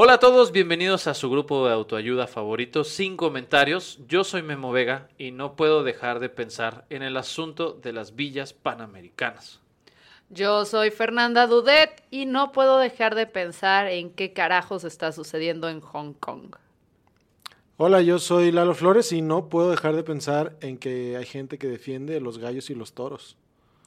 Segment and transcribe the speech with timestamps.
[0.00, 3.98] Hola a todos, bienvenidos a su grupo de autoayuda favorito, sin comentarios.
[4.06, 8.14] Yo soy Memo Vega y no puedo dejar de pensar en el asunto de las
[8.14, 9.58] villas panamericanas.
[10.30, 15.68] Yo soy Fernanda Dudet y no puedo dejar de pensar en qué carajos está sucediendo
[15.68, 16.54] en Hong Kong.
[17.76, 21.58] Hola, yo soy Lalo Flores y no puedo dejar de pensar en que hay gente
[21.58, 23.36] que defiende los gallos y los toros.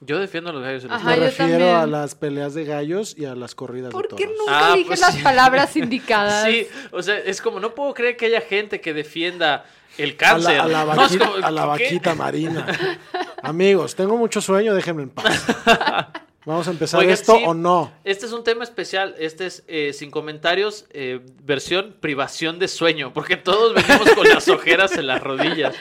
[0.04, 1.76] Yo defiendo a los gallos Ajá, Me refiero también.
[1.76, 4.20] a las peleas de gallos y a las corridas de ¿Por toros.
[4.20, 5.22] qué nunca Ah, dije pues las sí.
[5.22, 6.46] palabras indicadas?
[6.46, 9.64] Sí, o sea, es como no puedo creer que haya gente que defienda
[10.00, 10.56] el A cáncer.
[10.58, 12.66] la, a la No, como, a la vaquita marina.
[13.44, 15.46] Amigos, tengo mucho sueño, déjenme en paz.
[16.46, 17.92] ¿Vamos a empezar Oigan, esto sí, o no?
[18.04, 19.14] Este es un tema especial.
[19.20, 24.48] Este es eh, sin comentarios, eh, versión privación de sueño, porque todos venimos con las
[24.48, 25.76] ojeras en las rodillas.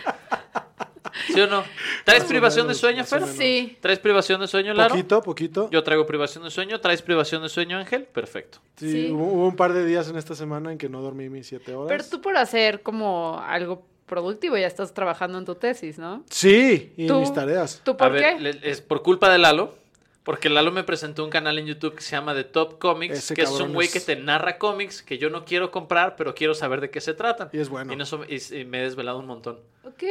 [1.27, 1.64] ¿Sí o no?
[2.05, 3.22] ¿Traes privación menos, de sueño, Fer?
[3.27, 3.77] Sí.
[3.80, 4.91] ¿Traes privación de sueño, Laro?
[4.91, 5.69] Poquito, poquito.
[5.70, 6.80] Yo traigo privación de sueño.
[6.80, 8.05] ¿Traes privación de sueño, Ángel?
[8.05, 8.58] Perfecto.
[8.77, 9.11] Sí, Sí.
[9.11, 11.75] Hubo, hubo un par de días en esta semana en que no dormí mis siete
[11.75, 11.89] horas.
[11.89, 16.25] Pero tú por hacer como algo productivo ya estás trabajando en tu tesis, ¿no?
[16.30, 17.20] Sí, y ¿Tú?
[17.20, 17.80] mis tareas.
[17.84, 18.41] ¿Tú A por ver, qué?
[18.41, 19.74] le- es por culpa de Lalo.
[20.23, 23.35] Porque Lalo me presentó un canal en YouTube que se llama The Top Comics, Ese
[23.35, 26.35] que es un güey es- que te narra cómics que yo no quiero comprar, pero
[26.35, 27.48] quiero saber de qué se tratan.
[27.55, 27.91] Y es bueno.
[27.91, 29.61] Y, en eso- y- y me he desvelado un montón.
[29.83, 30.03] Ok,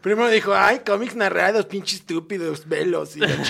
[0.00, 3.14] Primero, dijo, ay, cómics narrados, pinches estúpidos, velos.
[3.16, 3.26] Y la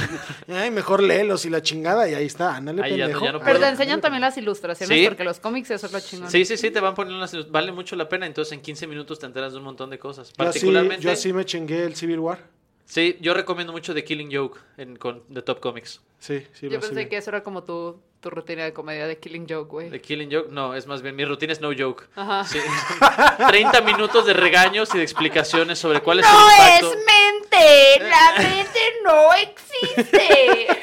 [0.48, 0.62] chingada.
[0.62, 2.08] ay, mejor léelos y la chingada.
[2.08, 3.24] Y ahí está, ándale, Ahí ya no- pendejo.
[3.24, 5.06] ya no Pero te enseñan también las ilustraciones Sí.
[5.06, 6.30] porque los cómics eso es lo chingón.
[6.32, 7.48] Sí, sí, sí, te van poniendo las...
[7.50, 10.28] Vale mucho la pena, entonces en 15 minutos te enteras de un montón de cosas.
[10.28, 11.04] Yo así, Particularmente...
[11.04, 12.40] yo así me chingué el Civil War.
[12.86, 16.00] Sí, yo recomiendo mucho The Killing Joke en, con The Top Comics.
[16.20, 19.46] Sí, sí, Yo pensé que eso era como tu, tu rutina de comedia de Killing
[19.48, 19.90] Joke, güey.
[19.90, 22.04] The Killing Joke, no, es más bien, mi rutina es No Joke.
[22.14, 22.44] Ajá.
[22.44, 22.58] Sí.
[23.48, 26.92] 30 minutos de regaños y de explicaciones sobre cuál es ¡No el impacto.
[26.92, 28.08] es mente!
[28.08, 30.66] ¡La mente no existe!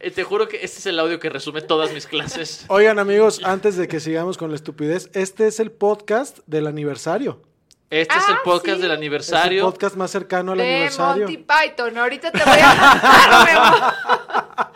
[0.00, 2.64] Eh, te juro que este es el audio que resume todas mis clases.
[2.68, 7.42] Oigan, amigos, antes de que sigamos con la estupidez, este es el podcast del aniversario.
[7.90, 8.82] Este es el Ah, podcast sí.
[8.82, 9.62] del Es el aniversario.
[9.64, 11.26] podcast más cercano al de aniversario.
[11.26, 11.96] Monty Python.
[11.98, 14.72] Ahorita te voy a contar,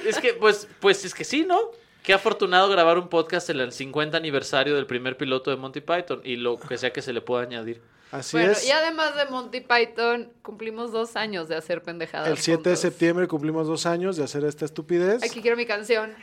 [0.06, 1.58] Es que, pues, pues es que sí, ¿no?
[2.02, 6.20] Qué afortunado grabar un podcast en el 50 aniversario del primer piloto de Monty Python
[6.24, 7.82] y lo que sea que se le pueda añadir.
[8.10, 8.66] Así Bueno, es.
[8.66, 12.28] y además de Monty Python, cumplimos dos años de hacer pendejadas.
[12.28, 15.22] El 7 de septiembre cumplimos dos años de hacer esta estupidez.
[15.22, 16.14] Aquí quiero mi canción.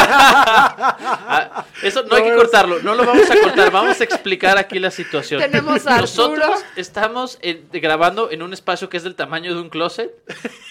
[0.00, 4.78] Ah, eso no hay que cortarlo, no lo vamos a cortar, vamos a explicar aquí
[4.78, 5.40] la situación.
[5.40, 6.62] Tenemos a Nosotros Arturo.
[6.76, 10.10] estamos en- grabando en un espacio que es del tamaño de un closet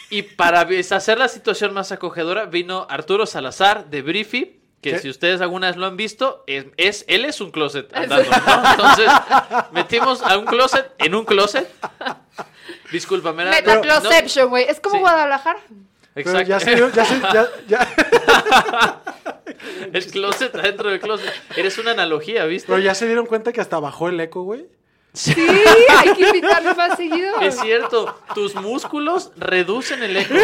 [0.09, 5.00] y para hacer la situación más acogedora vino Arturo Salazar de Briefy, que ¿Qué?
[5.00, 8.69] si ustedes alguna vez lo han visto, es, es- él es un closet andando, ¿no?
[8.72, 9.07] Entonces
[9.72, 11.69] metimos a un closet en un closet.
[12.91, 14.66] Disculpa, me era- Metacloception, güey.
[14.67, 15.01] Es como Sí.
[15.01, 15.59] Guadalajara.
[16.23, 16.50] Pero Exacto.
[16.50, 19.01] ya se ya se- ya- ya-
[19.94, 21.31] El closet adentro del closet.
[21.55, 22.67] Eres una analogía, ¿viste?
[22.67, 24.67] pero ya se dieron cuenta que hasta bajó el eco, güey.
[25.17, 25.33] Sí,
[25.97, 27.39] hay que invitarlo más seguido.
[27.41, 30.35] Es cierto, tus músculos reducen el eco.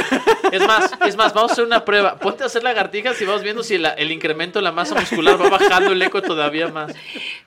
[0.51, 2.15] Es más, es más, vamos a hacer una prueba.
[2.15, 5.39] Ponte a hacer lagartijas y vamos viendo si la- el incremento de la masa muscular
[5.39, 6.93] va bajando el eco todavía más.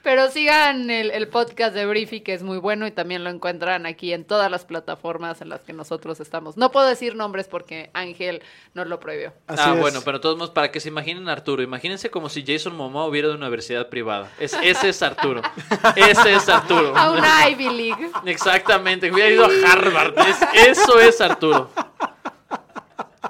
[0.03, 3.87] Pero sigan el, el podcast de Briefy, que es muy bueno y también lo encuentran
[3.87, 6.57] aquí en todas las plataformas en las que nosotros estamos.
[6.57, 8.43] No puedo decir nombres porque Ángel
[8.75, 9.33] nos lo prohibió.
[9.49, 9.81] Así ah, es.
[9.81, 12.77] bueno, pero de todos modos, para que se imaginen a Arturo, imagínense como si Jason
[12.77, 14.31] Momoa hubiera de una universidad privada.
[14.39, 15.43] Es, ese es Arturo.
[15.97, 16.95] Ese es Arturo.
[17.19, 18.11] Una Ivy League.
[18.27, 20.15] Exactamente, hubiera ido a Harvard.
[20.19, 21.71] Es- eso es Arturo.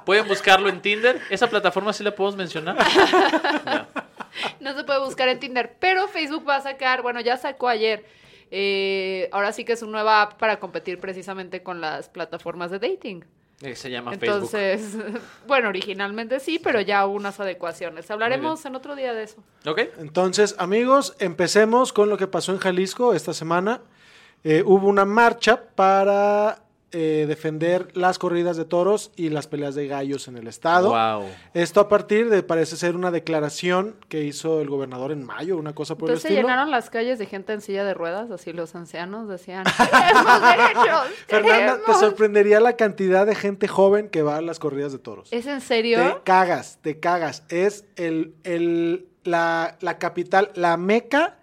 [0.04, 1.20] Pueden buscarlo en Tinder.
[1.30, 2.76] ¿Esa plataforma sí la podemos mencionar?
[4.60, 8.04] No se puede buscar en Tinder, pero Facebook va a sacar, bueno, ya sacó ayer.
[8.50, 12.78] eh, ahora sí que es una nueva app para competir precisamente con las plataformas de
[12.78, 13.24] dating.
[13.62, 14.50] Eh, Se llama Facebook.
[14.52, 14.96] Entonces,
[15.46, 18.10] bueno, originalmente sí, pero ya hubo unas adecuaciones.
[18.10, 19.42] Hablaremos en otro día de eso.
[19.64, 19.80] ¿Ok?
[19.98, 23.80] Entonces, amigos, empecemos con lo que pasó en Jalisco esta semana.
[24.44, 29.86] Eh, hubo una marcha para eh, defender las corridas de toros y las peleas de
[29.88, 30.90] gallos en el estado.
[30.90, 31.28] Wow.
[31.52, 35.74] Esto a partir de, parece ser una declaración que hizo el gobernador en mayo, una
[35.74, 36.48] cosa por Entonces se el estilo.
[36.48, 41.00] llenaron las calles de gente en silla de ruedas, así los ancianos decían, ¡Queremos derechos!
[41.26, 42.00] Fernanda, te queremos".
[42.00, 45.28] sorprendería la cantidad de gente joven que va a las corridas de toros.
[45.32, 46.22] ¿Es en Te serio?
[46.24, 47.42] cagas, te cagas.
[47.48, 51.38] Es el, el- la, la capital, la meca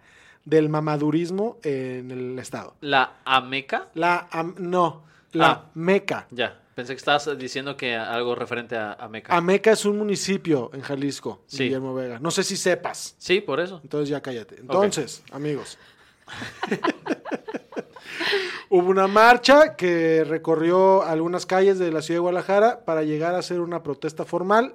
[0.45, 2.75] del mamadurismo en el estado.
[2.81, 3.87] ¿La Ameca?
[3.93, 5.03] La, am- no,
[5.33, 5.65] la Ah.
[5.73, 6.27] meca.
[6.31, 6.59] Ya.
[6.75, 9.35] Pensé que estabas diciendo que algo referente a Ameca.
[9.35, 11.65] Ameca es un municipio en Jalisco, Sí.
[11.65, 12.17] Guillermo Vega.
[12.19, 13.13] No sé si sepas.
[13.19, 13.79] sí, por eso.
[13.83, 14.55] Entonces ya cállate.
[14.59, 15.77] Entonces, amigos.
[18.69, 23.39] Hubo una marcha que recorrió algunas calles de la ciudad de Guadalajara para llegar a
[23.39, 24.73] hacer una protesta formal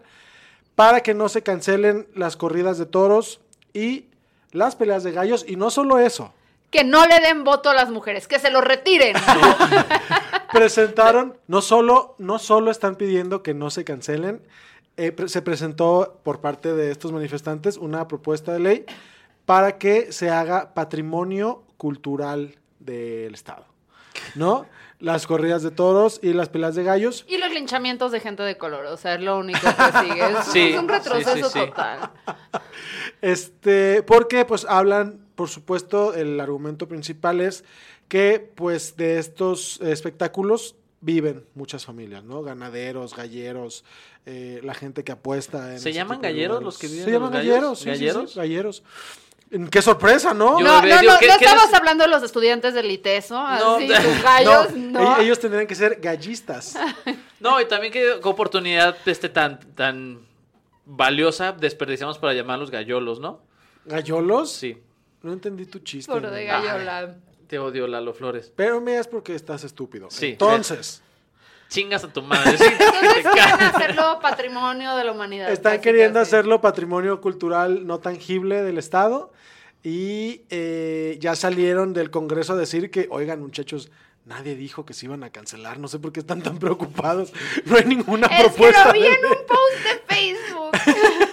[0.77, 3.41] para que no se cancelen las corridas de toros
[3.73, 4.07] y
[4.53, 5.45] las peleas de gallos.
[5.49, 6.33] Y no solo eso,
[6.71, 9.17] Que no le den voto a las mujeres, que se lo retiren.
[10.53, 14.43] presentaron, no solo, no solo están pidiendo que no se cancelen,
[14.97, 18.85] eh, pre- se presentó por parte de estos manifestantes una propuesta de ley
[19.47, 23.65] para que se haga patrimonio cultural del Estado.
[24.35, 24.67] ¿No?
[24.99, 27.25] Las corridas de toros y las peleas de gallos.
[27.29, 30.31] Y los linchamientos de gente de color, o sea, es lo único que sigue.
[30.33, 31.67] Es, Sí, es un sí, retroceso sí, sí.
[31.67, 32.11] total.
[33.21, 37.65] Este, porque pues hablan, por supuesto, el argumento principal es
[38.09, 42.43] que pues de estos espectáculos viven muchas familias, ¿no?
[42.43, 43.85] Ganaderos, galleros,
[44.27, 45.73] eh, la gente que apuesta.
[45.75, 47.49] En ¿Se ese llaman galleros los que viven Se llaman gallos?
[47.55, 48.35] galleros, sí, sí, sí, ¿Galleros?
[48.37, 48.83] galleros.
[49.51, 50.59] Mm, Qué sorpresa, ¿no?
[50.59, 53.35] Yo No, no, digo, no, ¿qué- no qué estamos hablando de los estudiantes del ITESO,
[53.35, 55.19] No, así, sus gallos, No, no.
[55.21, 56.77] e- ellos tendrían que ser gallistas.
[57.41, 60.27] No, y también qué oportunidad este tan, tan
[60.85, 63.41] valiosa desperdiciamos para llamarlos gallolos, ¿no?
[63.85, 64.51] ¿Gallolos?
[64.51, 64.77] Sí.
[65.23, 66.11] No entendí tu chiste.
[66.11, 67.15] Por de gallola.
[67.49, 68.53] Te odio, Lalo Flores.
[68.55, 70.09] Pero me es porque estás estúpido.
[70.11, 70.27] Sí.
[70.27, 71.03] Entonces,
[71.69, 72.57] Chingas a tu madre.
[72.57, 72.65] sí.
[72.65, 75.51] Entonces quieren hacerlo patrimonio de la humanidad.
[75.51, 79.33] están queriendo hacerlo patrimonio cultural no tangible del Estado
[79.83, 83.91] y eh, ya salieron del Congreso a decir que, oigan muchachos,
[84.25, 87.33] nadie dijo que se iban a cancelar, no sé por qué están tan preocupados,
[87.67, 88.87] no hay ninguna Es que propuesta.
[88.87, 91.28] lo vi de en un post de Facebook.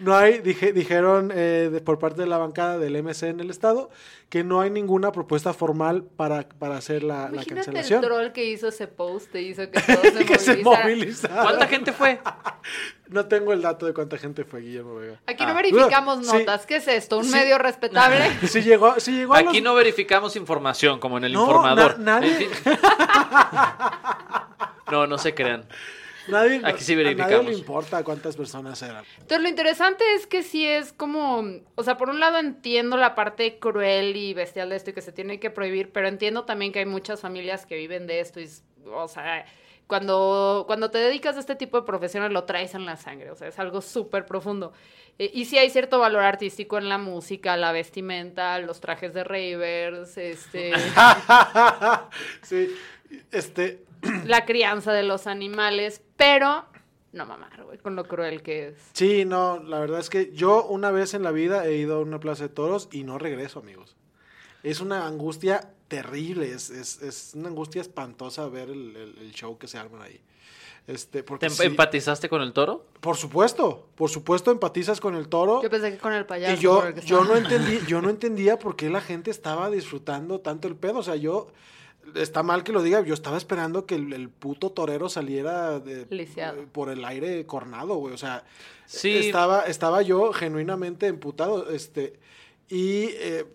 [0.00, 3.50] No hay, dije, dijeron eh, de- por parte de la bancada del MC en el
[3.50, 3.90] Estado
[4.28, 8.00] que no hay ninguna propuesta formal para, para hacer la, la Imagínate el cancelación.
[8.02, 10.82] troll que hizo ese post y hizo que todos se que se movilizaran.
[10.88, 11.42] movilizaron.
[11.44, 12.20] ¿Cuánta gente fue?
[13.08, 15.20] No tengo el dato de cuánta gente fue Guillermo Vega.
[15.26, 15.48] Aquí Ah.
[15.48, 16.38] no verificamos Sí.
[16.38, 16.66] notas.
[16.66, 17.18] ¿Qué es esto?
[17.18, 17.30] ¿Un Sí.
[17.32, 18.18] medio respetable?
[18.48, 21.98] Si llegó, si llegó a Aquí los- no verificamos información, como en el No, informador.
[22.00, 22.48] na- nadie-.
[24.90, 25.64] No, no se crean.
[26.28, 27.46] Nadie, Aquí sí a nadie verificamos.
[27.46, 29.04] le importa cuántas personas eran.
[29.14, 31.44] Entonces lo interesante es que sí es como,
[31.74, 35.02] o sea, por un lado entiendo la parte cruel y bestial de esto y que
[35.02, 38.40] se tiene que prohibir, pero entiendo también que hay muchas familias que viven de esto
[38.40, 38.48] y,
[38.86, 39.44] o sea,
[39.86, 43.36] cuando, cuando te dedicas a este tipo de profesiones lo traes en la sangre, o
[43.36, 44.72] sea, es algo súper profundo.
[45.18, 49.24] Eh, y sí hay cierto valor artístico en la música, la vestimenta, los trajes de
[49.24, 50.72] ravers, este,
[52.42, 52.74] sí,
[53.30, 53.84] este,
[54.26, 56.64] la crianza de los animales, pero
[57.12, 58.74] no mamar, güey, con lo cruel que es.
[58.92, 62.00] sí, no, la verdad es que yo una vez en la vida he ido a
[62.00, 63.96] una plaza de toros y no regreso, amigos.
[64.64, 69.58] Es una angustia terrible, es, es, es una angustia espantosa ver el, el- el show
[69.58, 70.20] que se arman ahí.
[70.86, 72.84] Este, porque ¿Te sí, empatizaste con el toro?
[73.00, 75.62] por supuesto, por supuesto empatizas con el toro.
[75.62, 76.54] Yo pensé que con el payaso.
[76.54, 80.68] Y yo, yo no entendí, yo no entendía por qué la gente estaba disfrutando tanto
[80.68, 80.98] el pedo.
[80.98, 81.48] O sea, yo
[82.14, 86.06] está mal que lo diga, yo estaba esperando que el, el puto torero saliera de-
[86.72, 88.14] por el aire cornado, güey.
[88.14, 88.44] O sea,
[88.86, 89.16] Sí.
[89.16, 91.70] estaba, estaba yo genuinamente emputado.
[91.70, 92.18] Este,
[92.68, 93.46] y eh,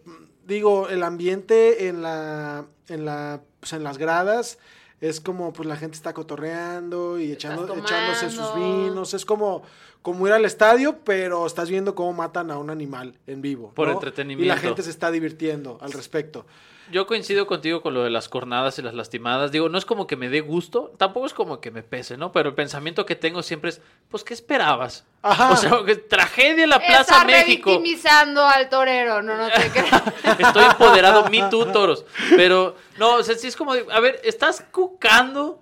[0.48, 4.58] digo, el ambiente en la, en la, pues, en las gradas
[5.02, 9.14] es como pues la gente está cotorreando y echando, echándose sus vinos.
[9.14, 9.62] Es como,
[10.02, 13.72] como ir al estadio, pero estás viendo cómo matan a un animal en vivo.
[13.76, 13.94] Por ¿no?
[13.94, 14.44] entretenimiento.
[14.44, 16.46] Y la gente se está divirtiendo al respecto.
[16.92, 19.52] Yo coincido contigo con lo de las cornadas y las lastimadas.
[19.52, 22.32] Digo, no es como que me dé gusto, tampoco es como que me pese, ¿no?
[22.32, 25.06] Pero el pensamiento que tengo siempre es, pues, ¿qué esperabas?
[25.22, 25.52] Ajá.
[25.52, 27.70] O sea, que tragedia en la Plaza Está México.
[27.70, 30.04] revictimizando al torero, no, no te creas.
[30.40, 32.06] Estoy empoderado, me tú, toros.
[32.36, 35.60] Pero, no, o sea, sí es como, a ver, estás cucando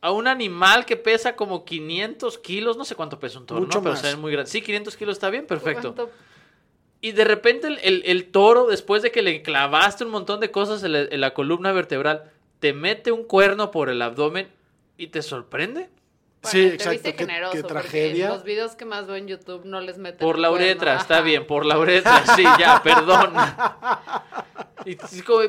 [0.00, 3.78] a un animal que pesa como 500 kilos, no sé cuánto pesa un toro, Mucho
[3.78, 3.82] ¿no?
[3.82, 4.02] Pero más.
[4.02, 4.50] ven muy grande.
[4.50, 5.94] Sí, 500 kilos está bien, perfecto.
[5.94, 6.12] ¿Cuánto?
[7.06, 10.50] Y de repente el, el- el toro, después de que le clavaste un montón de
[10.50, 12.24] cosas en la, en la columna vertebral,
[12.58, 14.48] te mete un cuerno por el abdomen
[14.98, 15.88] y te sorprende.
[16.42, 18.28] Sí, Bueno, te exacto, viste qué- generoso, qué porque tragedia.
[18.30, 20.18] Los videos que más veo en YouTube no les meten.
[20.18, 21.22] Por la cuerno, uretra, está ajá.
[21.22, 23.32] bien, por la uretra, sí, ya, perdón.
[24.84, 25.40] Y es como,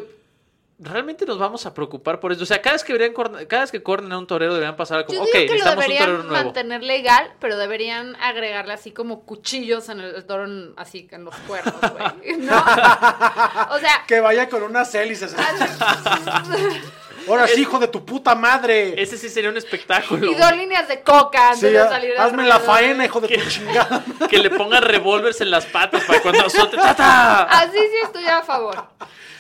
[0.80, 2.44] realmente nos vamos a preocupar por eso.
[2.44, 3.16] O sea, cada vez que deberían
[3.48, 5.76] cada vez que cornen a un torero deberían pasar como, Yo ok, digo que lo
[5.76, 6.44] necesitamos un torero deberían nuevo.
[6.46, 10.46] mantener legal, pero deberían agregarle así como cuchillos en el, el toro,
[10.78, 12.38] así en los cuernos, güey.
[12.38, 12.56] ¿No?
[12.58, 15.36] O sea, Que vaya con unas hélices.
[17.28, 19.02] Ahora sí, hijo de tu puta madre.
[19.02, 20.32] Ese sí sería un espectáculo.
[20.32, 23.28] y dos líneas de coca antes Sí, de salir al hazme la faena, hijo de
[23.28, 24.02] tu chingada.
[24.30, 26.78] Que le pongan revólveres en las patas para cuando azote.
[26.78, 27.44] ¡Tata!
[27.44, 28.82] Así sí estoy a favor.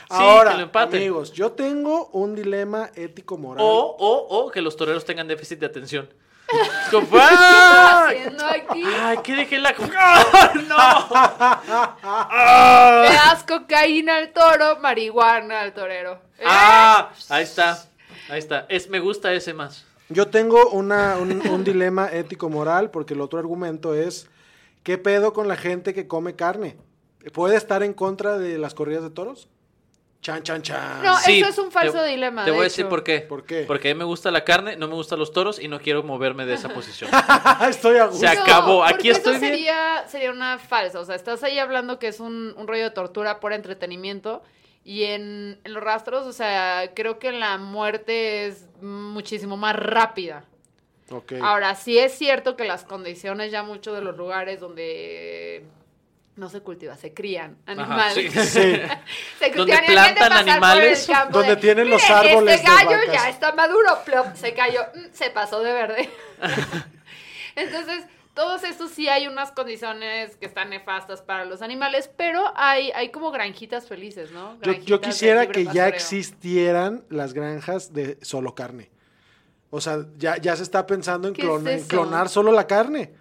[0.10, 1.02] Sí, Ahora, que lo empaten.
[1.02, 3.62] amigos, yo tengo un dilema ético-moral.
[3.66, 6.08] O, o, o que los toreros tengan déficit de atención.
[6.50, 8.06] Es como, ¡ah!
[8.08, 8.82] Haciendo aquí.
[9.02, 9.76] ¡Ay, qué dejé la...
[9.98, 10.78] ¡Ah, ¡No!
[13.04, 16.22] Le das cocaína al toro, marihuana al torero.
[16.40, 16.44] ¿Eh?
[16.46, 17.10] ¡Ah!
[17.30, 17.84] Ahí está.
[18.30, 18.66] Ahí está.
[18.70, 19.86] Es, me gusta ese más.
[20.10, 24.30] Yo tengo una, un, un dilema ético-moral porque el otro argumento es,
[24.84, 26.78] ¿qué pedo con la gente que come carne?
[27.34, 29.50] ¿Puede estar en contra de las corridas de toros?
[30.22, 31.04] Chan, chan, chan.
[31.04, 32.44] No, Sí, eso es un falso te- dilema.
[32.44, 32.90] Te de voy a decir hecho.
[32.90, 33.22] por qué.
[33.22, 33.64] ¿Por qué?
[33.68, 36.04] Porque a mí me gusta la carne, no me gustan los toros y no quiero
[36.04, 37.10] moverme de esa posición.
[37.70, 38.20] Estoy a gusto.
[38.20, 38.84] Se acabó.
[38.84, 39.54] Aquí porque estoy eso bien.
[39.54, 41.00] sería, sería una falsa.
[41.00, 44.42] O sea, estás ahí hablando que es un, un rollo de tortura por entretenimiento.
[44.84, 50.46] Y en, en los rastros, o sea, creo que la muerte es muchísimo más rápida.
[51.12, 51.34] Ok.
[51.42, 55.64] Ahora, sí es cierto que las condiciones ya muchos de los lugares donde
[56.38, 58.13] no se cultiva, se crían animales.
[58.13, 58.29] sí.
[58.29, 58.75] Sí.
[59.39, 62.70] se gente plantan pasar por el animales, campo donde de, tienen los "Miren, árboles Este
[62.70, 63.13] de gallo vacas".
[63.13, 66.10] ya está maduro, plop, se cayó, mm, se pasó de verde.
[67.56, 72.91] Entonces, todos estos sí hay unas condiciones que están nefastas para los animales, pero hay,
[72.91, 74.53] hay como granjitas felices, ¿no?
[74.53, 78.91] Yo, Granjitas yo quisiera que ya existieran las granjas de solo carne.
[79.72, 83.12] O sea, ya, ya se está pensando en, clonar solo la carne.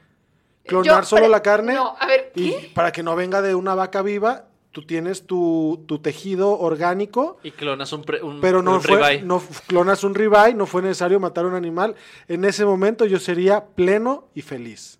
[0.66, 1.74] Clonar Yo solo la carne.
[1.74, 2.70] No, a ver, Y ¿qué?
[2.74, 7.50] para que no venga de una vaca viva, tú tienes tu, tu tejido orgánico, Y
[7.52, 9.22] clonas un, pre- un, pero no, un fue, ribeye.
[9.22, 11.94] no clonas un ribeye, no fue necesario matar a un animal.
[12.28, 14.98] En ese momento yo sería pleno y feliz.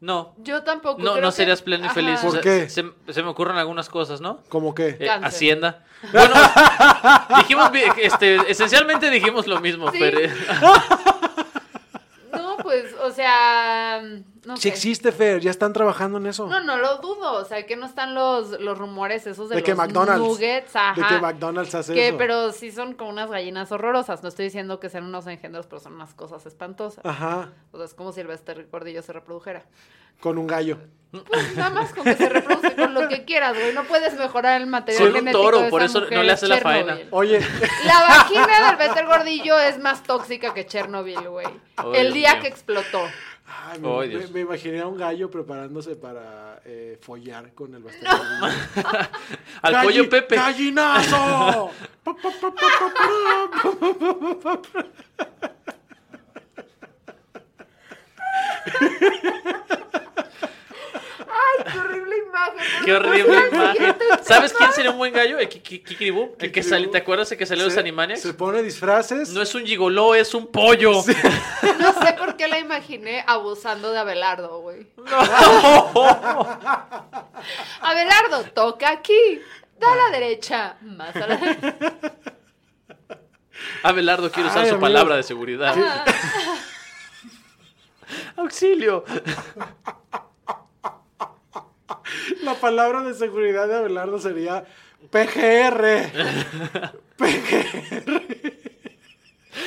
[0.00, 0.34] No.
[0.38, 1.00] Yo tampoco.
[1.00, 1.94] No, creo no que- serías pleno y Ajá.
[1.94, 2.18] feliz.
[2.20, 2.68] ¿Por O sea, qué?
[2.68, 4.40] Se, se me ocurren algunas cosas, ¿no?
[4.48, 4.96] Como que...
[5.00, 5.08] Eh.
[5.08, 5.84] Hacienda.
[6.12, 6.34] Bueno,
[7.38, 9.98] dijimos, este, esencialmente dijimos lo mismo, Sí.
[10.00, 10.18] pero...
[12.32, 14.02] No, pues, o sea,
[14.44, 14.68] no Si sé.
[14.70, 16.46] existe, Fer, ya están trabajando en eso.
[16.48, 19.62] No, no lo dudo, o sea, que no están los, los rumores esos de, de
[19.62, 20.18] que los McDonald's.
[20.26, 21.00] nuggets, ajá.
[21.00, 22.18] De que McDonald's hace que, eso.
[22.18, 24.22] pero sí son como unas gallinas horrorosas.
[24.22, 27.04] No estoy diciendo que sean unos engendros, pero son unas cosas espantosas.
[27.04, 29.64] Ajá, O sea, es como si el Bester Gordillo se reprodujera.
[30.20, 30.78] con un gallo.
[31.12, 33.74] Pues nada más con que se reproduce con lo que quieras, güey.
[33.74, 36.48] No puedes mejorar el material un genético toro, de por esa eso no le hace
[36.48, 36.84] la Chernobyl.
[36.86, 37.08] faena.
[37.10, 37.38] Oye,
[37.84, 41.46] La vagina del Bester Gordillo es más tóxica que Chernobyl, güey.
[41.84, 42.42] Oh, el Dios día mío.
[42.42, 43.02] que explotó.
[43.70, 48.10] Ay, me, Ay, me- imaginé a un gallo preparándose para eh, follar con el bastón.
[49.62, 50.36] Al pollo Pepe.
[50.36, 51.70] ¡Gallinazo!
[61.28, 62.84] ¡Ay, qué horrible imagen!
[62.84, 63.96] Qué horrible imagen.
[64.22, 65.38] ¿Sabes quién sería un buen gallo?
[65.38, 66.34] El Ki- Ki- Kikiribú.
[66.38, 67.74] El que salió, ¿te acuerdas el que salió de los
[68.20, 69.30] Se- pone disfraces.
[69.30, 70.92] No es un gigoló, es un pollo.
[71.78, 74.86] No sé por qué la imaginé abusando de Abelardo, güey.
[77.80, 79.40] Abelardo, toca aquí.
[79.78, 80.76] Da a la derecha.
[80.82, 81.74] Más a la derecha.
[83.82, 85.74] Abelardo quiere usar Ay, su palabra de seguridad.
[88.36, 89.04] Auxilio.
[92.42, 94.64] La palabra de seguridad de Abelardo sería
[95.10, 96.10] PGR.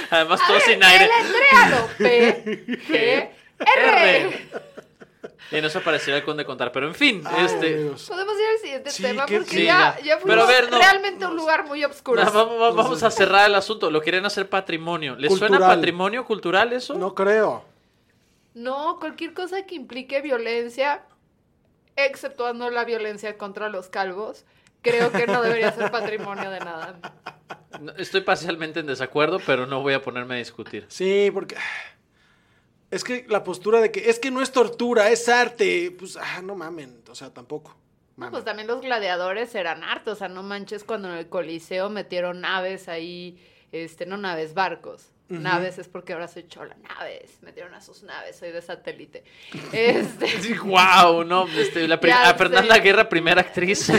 [0.10, 1.10] Además, todo sin aire.
[1.24, 1.88] Deletréalo.
[1.98, 2.44] P,
[2.88, 4.30] G, R.
[4.30, 4.50] R.
[5.52, 6.72] Y no se aparecerá el conde contar.
[6.72, 7.76] Pero en fin, Ay, este.
[8.08, 10.20] Podemos ir al siguiente Sí, tema ¿qué- porque ya, Sí, ya ya.
[10.20, 10.80] fuimos Pero a ver, no.
[10.80, 12.24] realmente un lugar muy oscuro.
[12.24, 13.92] No, vamos, vamos- vamos a cerrar el asunto.
[13.92, 15.16] Lo querían hacer patrimonio.
[15.16, 16.96] ¿Les suena patrimonio cultural eso?
[16.96, 17.64] No creo.
[18.56, 21.04] No, cualquier cosa que implique violencia,
[21.96, 24.46] exceptuando la violencia contra los calvos,
[24.82, 27.00] creo que no debería ser patrimonio de nada.
[27.80, 30.86] No, Estoy parcialmente en desacuerdo, pero no voy a ponerme a discutir.
[30.90, 31.56] Sí, porque.
[32.92, 35.94] Es que la postura de que es que no es tortura, es arte.
[35.98, 37.02] Pues, ah, no mamen.
[37.10, 37.76] O sea, tampoco.
[38.18, 41.90] No, pues también los gladiadores eran hartos, o sea, no manches cuando en el Coliseo
[41.90, 43.38] metieron naves ahí,
[43.74, 45.12] este, no naves, barcos.
[45.28, 49.24] Naves es porque ahora soy chola, naves, metieron a sus naves, soy de satélite.
[49.74, 52.78] Este, wow, no, este, la Ya a Fernanda.
[52.78, 53.80] Guerra, primera actriz.
[53.86, 53.94] sí.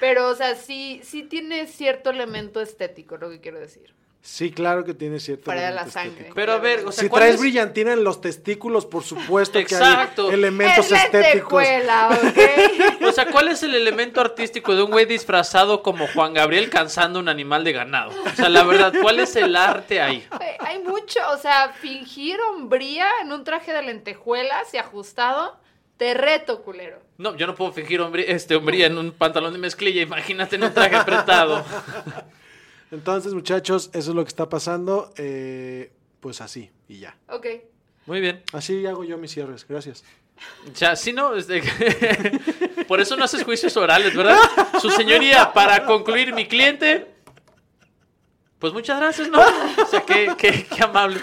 [0.00, 3.94] Pero, o sea, sí, sí tiene cierto elemento estético, lo que quiero decir.
[4.26, 5.50] Sí, claro que tiene cierto.
[5.50, 6.12] De la sangre.
[6.12, 6.34] estético.
[6.34, 7.40] Pero a ver, o sea, Si ¿cuál traes es?
[7.42, 10.24] brillantina en los testículos, por supuesto Exacto.
[10.28, 11.62] que hay elementos es estéticos.
[11.62, 12.08] lentejuela,
[13.02, 13.02] ¿ok?
[13.06, 17.18] O sea, ¿cuál es el elemento artístico de un güey disfrazado como Juan Gabriel cansando
[17.18, 18.12] un animal de ganado?
[18.24, 20.26] O sea, la verdad, ¿cuál es el arte ahí?
[20.60, 25.58] Hay mucho, o sea, fingir hombría en un traje de lentejuelas y ajustado,
[25.98, 26.98] te reto, culero.
[27.18, 30.64] No, yo no puedo fingir hombría, este, hombría en un pantalón de mezclilla, imagínate en
[30.64, 31.62] un traje apretado.
[32.94, 35.12] Entonces, muchachos, eso es lo que está pasando.
[35.16, 37.14] eh, pues así, y ya.
[37.28, 37.46] Ok.
[38.06, 38.42] Muy bien.
[38.52, 39.66] Así hago yo mis cierres.
[39.68, 40.02] Gracias.
[40.72, 41.62] O sea, si no, este,
[42.88, 44.38] por eso no haces juicios orales, ¿verdad?
[44.80, 47.06] Su señoría, para concluir, mi cliente,
[48.58, 49.38] pues muchas gracias, ¿no?
[49.40, 51.20] O sea, qué, qué, qué amable.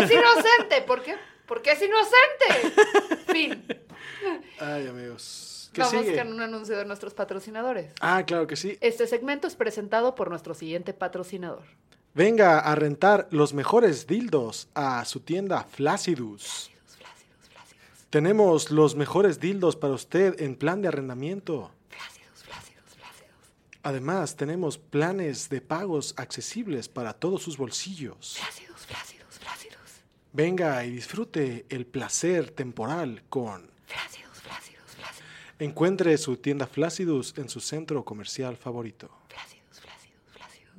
[0.00, 1.16] Es inocente, ¿por qué?
[1.46, 3.26] Porque es inocente.
[3.32, 3.64] Fin.
[4.60, 5.49] Ay, amigos.
[5.72, 6.18] ¿Qué Vamos sigue?
[6.18, 7.92] con un anuncio de nuestros patrocinadores.
[8.00, 8.76] Ah, claro que sí.
[8.80, 11.62] Este segmento es presentado por nuestro siguiente patrocinador.
[12.12, 16.70] Venga a rentar los mejores dildos a su tienda Flaccidus.
[18.10, 21.70] Tenemos los mejores dildos para usted en plan de arrendamiento.
[21.88, 23.30] Flácidos, flácidos, flácidos.
[23.84, 28.38] Además, tenemos planes de pagos accesibles para todos sus bolsillos.
[28.40, 29.78] Flácidos, flácidos, flácidos.
[30.32, 33.70] Venga y disfrute el placer temporal con...
[33.86, 34.29] Flácidos.
[35.60, 39.10] Encuentre su tienda Flaccidus en su centro comercial favorito.
[39.28, 40.74] Flácidos, flácidos, flácidos.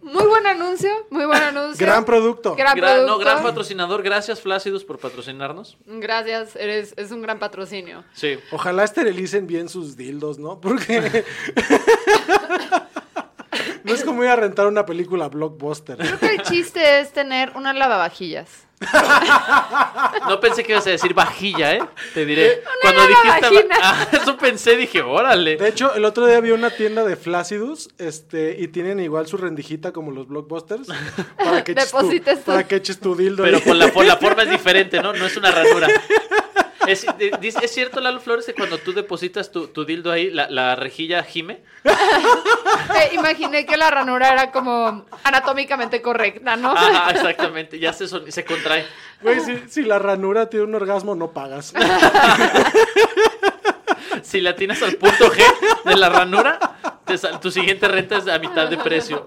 [0.00, 1.86] muy buen anuncio, muy buen anuncio.
[1.86, 2.56] Gran producto.
[2.56, 4.02] Gran Gran, no, gran patrocinador.
[4.02, 5.76] Gracias, Flácidos, por patrocinarnos.
[5.84, 8.02] Gracias, eres, es un gran patrocinio.
[8.14, 8.38] Sí.
[8.50, 10.58] Ojalá esterilicen bien sus dildos, ¿no?
[10.58, 11.22] Porque...
[13.84, 15.98] no es como ir a rentar una película blockbuster.
[15.98, 18.67] Creo que el chiste es tener una lavavajillas.
[20.28, 21.80] No pensé que ibas a decir vajilla, ¿eh?
[22.14, 22.62] Te diré.
[22.82, 23.40] Cuando Una dijiste.
[23.40, 23.76] lavavagina.
[23.82, 25.56] Ah, eso pensé, dije, órale.
[25.56, 29.36] De hecho, el otro día vi una tienda de Flaccidus, este, y tienen igual su
[29.36, 30.88] rendijita como los blockbusters,
[31.36, 33.62] para que eches tu, para que eches tu dildo Pero ahí.
[33.64, 35.12] con la, por la forma es diferente, ¿no?
[35.12, 35.88] No es una ranura.
[36.86, 40.30] Es, de- dice- ¿es cierto, Lalo Flores, que cuando tú depositas tu, tu dildo ahí,
[40.30, 41.60] la, la rejilla gime?
[43.30, 46.72] Imaginé que la ranura era como anatómicamente correcta, ¿no?
[46.72, 47.78] Ajá, exactamente.
[47.78, 48.86] Ya se, son- se contrae.
[49.20, 51.74] Güey, si, si la ranura tiene un orgasmo, no pagas.
[54.22, 55.42] Si la tienes al punto G
[55.84, 56.58] de la ranura,
[57.04, 59.26] te sal- tu siguiente renta es a mitad de precio.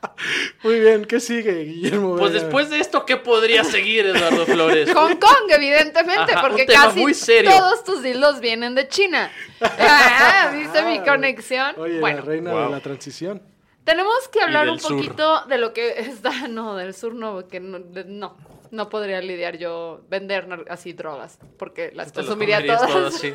[0.62, 2.16] Muy bien, ¿qué sigue, Guillermo?
[2.16, 4.88] Pues después de esto, ¿qué podría seguir, Eduardo Flores?
[4.94, 7.50] Hong Kong, evidentemente, Ajá, porque casi muy serio.
[7.50, 9.30] todos tus dildos vienen de China.
[9.60, 11.74] Ah, ¿Viste mi conexión?
[11.78, 12.64] Oye, bueno, la reina Wow.
[12.66, 13.42] de la transición.
[13.82, 14.94] tenemos que hablar un sur.
[14.96, 16.46] poquito de lo que está.
[16.48, 18.36] No, del sur no, porque no, de- no,
[18.70, 22.86] no podría lidiar yo vender así drogas, porque las consumiría todas.
[22.92, 23.34] todas, sí.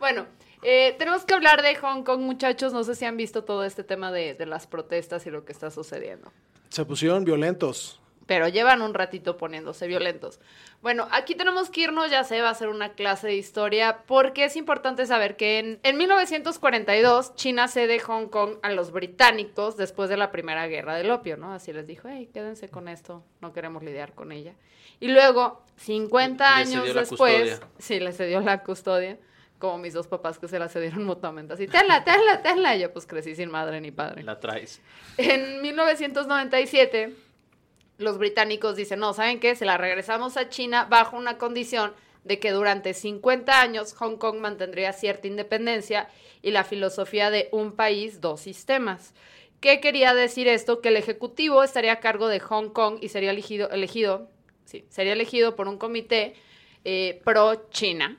[0.00, 0.26] Bueno,
[0.62, 2.72] eh, tenemos que hablar de Hong Kong, muchachos.
[2.72, 5.52] No sé si han visto todo este tema de, de las protestas y lo que
[5.52, 6.32] está sucediendo.
[6.68, 8.00] Se pusieron violentos.
[8.26, 10.38] pero llevan un ratito poniéndose violentos.
[10.82, 14.44] Bueno, aquí tenemos que irnos, ya sé, va a ser una clase de historia, porque
[14.44, 20.08] es importante saber que en, en 1942 China cede Hong Kong a los británicos después
[20.08, 21.52] de la Primera Guerra del Opio, ¿no?
[21.52, 24.54] Así les dijo, hey, quédense con esto, no queremos lidiar con ella.
[25.00, 29.18] Y luego, 50 Le cedió años después, sí, le cedió la custodia,
[29.60, 32.92] como mis dos papás que se la cedieron mutuamente, así, tenla, tenla, tenla, y yo
[32.92, 34.24] pues crecí sin madre ni padre.
[34.24, 34.80] La traes.
[35.18, 37.14] En 1997,
[37.98, 39.54] los británicos dicen, no, ¿saben qué?
[39.54, 41.92] Se la regresamos a China bajo una condición
[42.24, 46.08] de que durante 50 años Hong Kong mantendría cierta independencia
[46.42, 49.14] y la filosofía de un país, dos sistemas.
[49.60, 50.80] ¿Qué quería decir esto?
[50.80, 54.30] Que el Ejecutivo estaría a cargo de Hong Kong y sería elegido, elegido,
[54.64, 56.34] sí, sería elegido por un comité
[56.84, 58.18] eh, pro-China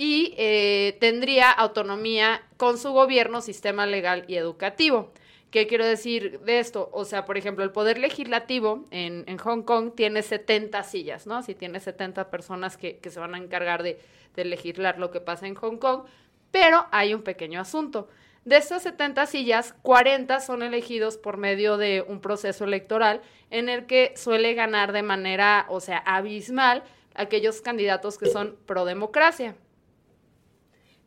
[0.00, 5.12] y eh, tendría autonomía con su gobierno, sistema legal y educativo.
[5.50, 6.88] ¿Qué quiero decir de esto?
[6.94, 11.42] O sea, por ejemplo, el poder legislativo en, Hong Kong tiene 70 sillas, ¿no?
[11.42, 14.00] Si tiene 70 personas que, que se van a encargar de,
[14.34, 16.04] de legislar lo que pasa en Hong Kong,
[16.50, 18.08] pero hay un pequeño asunto.
[18.46, 23.84] De estas 70 sillas, 40 son elegidos por medio de un proceso electoral en el
[23.84, 26.84] que suele ganar de manera, o sea, abismal
[27.14, 29.56] aquellos candidatos que son pro democracia.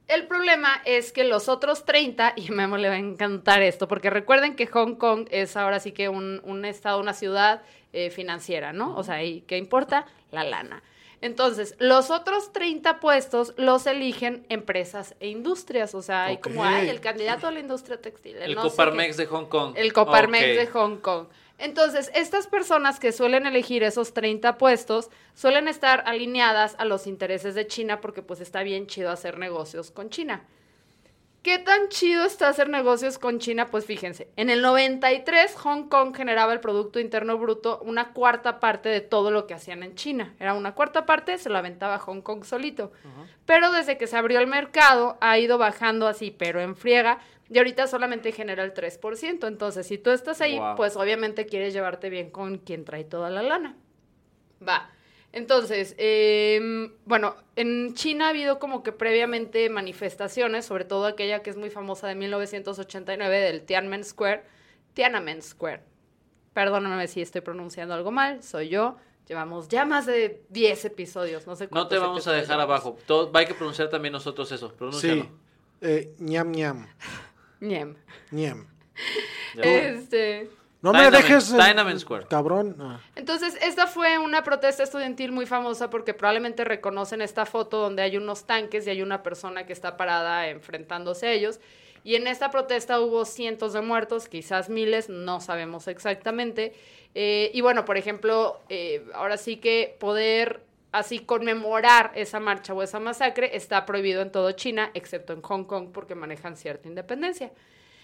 [0.07, 3.87] El problema es que los otros 30, y a Memo le va a encantar esto,
[3.87, 7.61] porque recuerden que Hong Kong es ahora sí que un, un estado, una ciudad
[7.93, 8.95] eh, financiera, ¿no?
[8.95, 10.05] O sea, ¿y qué importa?
[10.31, 10.83] La lana.
[11.21, 15.95] Entonces, los otros 30 puestos los eligen empresas e industrias.
[15.95, 18.35] O sea, hay como, ay, el candidato a la industria textil.
[18.35, 19.73] El no sé Coparmex de Hong Kong.
[19.77, 21.27] El Coparmex de Hong Kong.
[21.57, 27.55] Entonces, estas personas que suelen elegir esos 30 puestos suelen estar alineadas a los intereses
[27.55, 30.45] de China porque pues está bien chido hacer negocios con China.
[31.43, 33.69] ¿Qué tan chido está hacer negocios con China?
[33.69, 38.87] Pues fíjense, en el 93 Hong Kong generaba el Producto Interno Bruto una cuarta parte
[38.87, 40.33] de todo lo que hacían en China.
[40.39, 42.93] Era una cuarta parte, se lo aventaba Hong Kong solito.
[43.45, 47.19] Pero desde que se abrió el mercado ha ido bajando así, pero en friega.
[47.53, 49.47] Y ahorita solamente genera el 3%.
[49.47, 50.75] Entonces, si tú estás ahí, Wow.
[50.75, 53.77] pues obviamente quieres llevarte bien con quien trae toda la lana.
[54.67, 54.89] Va.
[55.31, 61.49] Entonces, em, bueno, en China ha habido como que previamente manifestaciones, sobre todo aquella que
[61.51, 64.43] es muy famosa de 1989 del Tiananmen Square.
[64.93, 65.81] Tiananmen Square.
[66.53, 68.97] Perdóname si estoy pronunciando algo mal, soy yo.
[69.27, 72.63] Llevamos ya más de 10 episodios, no sé No te vamos a dejar llevamos.
[72.85, 72.97] abajo.
[73.07, 74.73] Todo, hay que pronunciar también nosotros eso.
[74.73, 75.23] Pronúncialo.
[75.23, 75.29] Sí.
[75.81, 76.87] Eh, ñam, ñam.
[77.63, 77.95] Ñam.
[78.31, 78.55] Ya.
[79.63, 80.49] Este,
[80.81, 81.49] No me dejes.
[81.49, 82.27] Tiananmen Square.
[82.27, 82.75] Cabrón.
[82.79, 82.99] Ah.
[83.15, 88.17] Entonces, esta fue una protesta estudiantil muy famosa porque probablemente reconocen esta foto donde hay
[88.17, 91.59] unos tanques y hay una persona que está parada enfrentándose a ellos.
[92.03, 96.73] Y en esta protesta hubo cientos de muertos, quizás miles, no sabemos exactamente.
[97.15, 100.61] Eh, y bueno, por ejemplo, eh, ahora sí que poder
[100.93, 105.65] así conmemorar esa marcha o esa masacre está prohibido en todo China, excepto en Hong
[105.65, 107.51] Kong, porque manejan cierta independencia.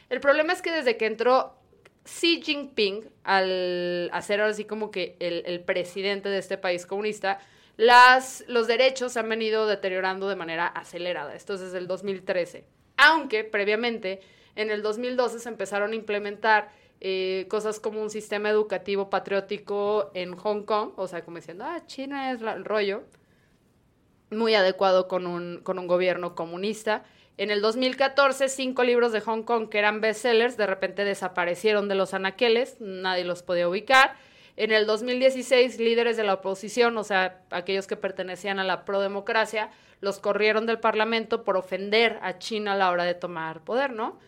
[0.09, 1.53] El problema es que desde que entró
[2.03, 7.39] Xi Jinping, al hacer ahora sí como que el, el presidente de este país comunista,
[7.77, 11.35] las, los derechos se han venido deteriorando de manera acelerada.
[11.35, 12.65] Esto es desde el 2013.
[12.97, 14.19] Aunque previamente,
[14.55, 16.71] en el 2012 se empezaron a implementar
[17.01, 21.81] eh, cosas como un sistema educativo patriótico en Hong Kong, o sea, como diciendo, ah,
[21.85, 23.03] China es el rollo
[24.31, 27.03] muy adecuado con un, con un gobierno comunista.
[27.37, 31.95] En el 2014, cinco libros de Hong Kong que eran bestsellers de repente desaparecieron de
[31.95, 34.15] los anaqueles, nadie los podía ubicar.
[34.57, 39.69] En el 2016, líderes de la oposición, o sea, aquellos que pertenecían a la prodemocracia,
[40.01, 44.19] los corrieron del Parlamento por ofender a China a la hora de tomar poder, ¿no?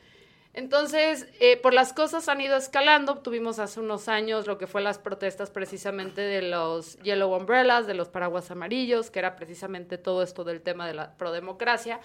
[0.54, 3.20] Entonces, eh, por las cosas han ido escalando.
[3.20, 7.94] Tuvimos hace unos años lo que fue las protestas precisamente de los Yellow Umbrellas, de
[7.94, 12.02] los paraguas amarillos, que era precisamente todo esto del tema de la prodemocracia.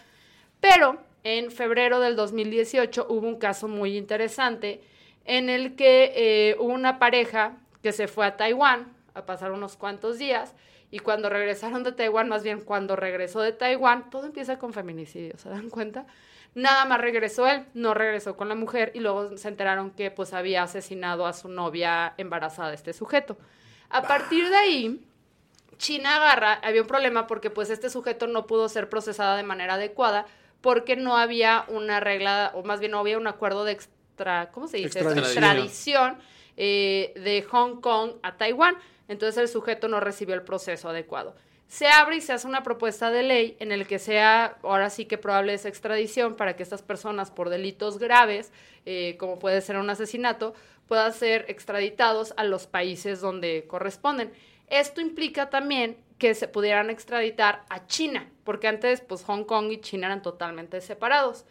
[0.60, 4.80] Pero en febrero del 2018 hubo un caso muy interesante
[5.24, 9.76] en el que eh, hubo una pareja que se fue a Taiwán a pasar unos
[9.76, 10.54] cuantos días
[10.90, 15.36] y cuando regresaron de Taiwán, más bien cuando regresó de Taiwán, todo empieza con feminicidio,
[15.36, 16.06] ¿se dan cuenta?
[16.56, 20.32] Nada más regresó él, no regresó con la mujer y luego se enteraron que pues
[20.32, 23.36] había asesinado a su novia embarazada este sujeto.
[23.90, 25.06] A partir de ahí,
[25.76, 29.74] China agarra, había un problema porque pues este sujeto no pudo ser procesada de manera
[29.74, 30.26] adecuada
[30.62, 34.66] porque no había una regla, o más bien no había un acuerdo de extra, ¿cómo
[34.66, 35.00] se dice?
[35.00, 36.18] Extradición.
[36.56, 38.76] Eh, de Hong Kong a Taiwán.
[39.08, 41.36] Entonces el sujeto no recibió el proceso adecuado.
[41.68, 45.06] Se abre y se hace una propuesta de ley en el que sea, ahora sí
[45.06, 48.52] que probable es extradición para que estas personas por delitos graves,
[48.84, 50.54] eh, como puede ser un asesinato,
[50.86, 54.32] puedan ser extraditados a los países donde corresponden.
[54.68, 59.80] Esto implica también que se pudieran extraditar a China, porque antes pues Hong Kong y
[59.80, 61.44] China eran totalmente separados.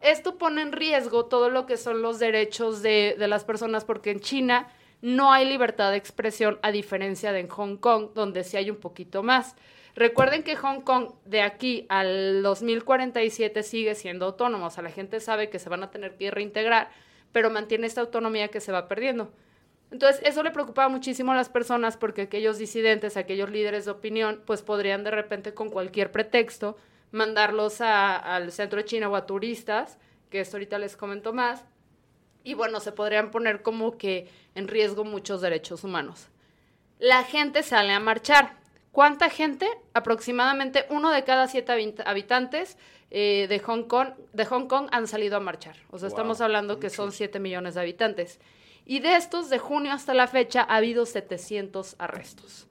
[0.00, 4.10] Esto pone en riesgo todo lo que son los derechos de, de las personas, porque
[4.10, 4.68] en China
[5.00, 8.76] no hay libertad de expresión a diferencia de en Hong Kong, donde sí hay un
[8.76, 9.54] poquito más.
[9.94, 15.20] Recuerden que Hong Kong de aquí al 2047 sigue siendo autónomo, o sea, la gente
[15.20, 16.90] sabe que se van a tener que reintegrar,
[17.32, 19.32] pero mantiene esta autonomía que se va perdiendo.
[19.90, 24.42] Entonces, eso le preocupaba muchísimo a las personas porque aquellos disidentes, aquellos líderes de opinión,
[24.44, 26.76] pues podrían de repente con cualquier pretexto
[27.10, 29.98] mandarlos al centro de China o a turistas,
[30.30, 31.64] que esto ahorita les comento más,
[32.48, 36.28] y bueno, se podrían poner como que en riesgo muchos derechos humanos.
[36.98, 38.56] La gente sale a marchar.
[38.90, 39.68] ¿Cuánta gente?
[39.92, 42.78] Aproximadamente uno de cada siete habit- habitantes
[43.10, 45.76] eh, de, Hong Kong, de Hong Kong han salido a marchar.
[45.90, 48.40] O sea, estamos hablando que son 7 millones de habitantes.
[48.86, 52.66] Y de estos, de junio hasta la fecha, ha habido 700 arrestos.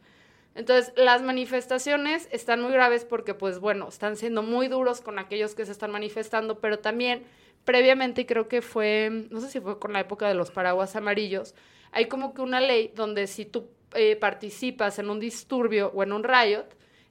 [0.56, 5.54] Entonces, las manifestaciones están muy graves porque, pues bueno, están siendo muy duros con aquellos
[5.54, 7.24] que se están manifestando, pero también
[7.68, 10.96] previamente, y creo que fue, no sé si fue con la época de los paraguas
[10.96, 11.54] amarillos,
[11.92, 16.14] hay como que una ley donde si tú eh, participas en un disturbio o en
[16.14, 16.64] un riot,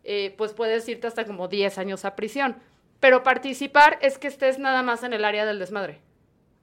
[0.03, 2.57] eh, pues puedes irte hasta como 10 años a prisión.
[3.01, 6.01] Pero participar es que estés nada más en el área del desmadre.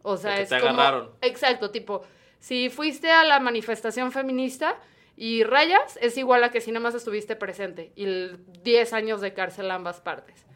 [0.01, 0.71] O sea, que es te como...
[0.71, 1.11] agarraron.
[1.21, 2.01] Exacto, tipo,
[2.39, 4.75] si fuiste a la manifestación feminista
[5.15, 7.91] y rayas, es igual a que si nada más estuviste presente.
[7.95, 10.47] Y el 10 años de cárcel a ambas partes.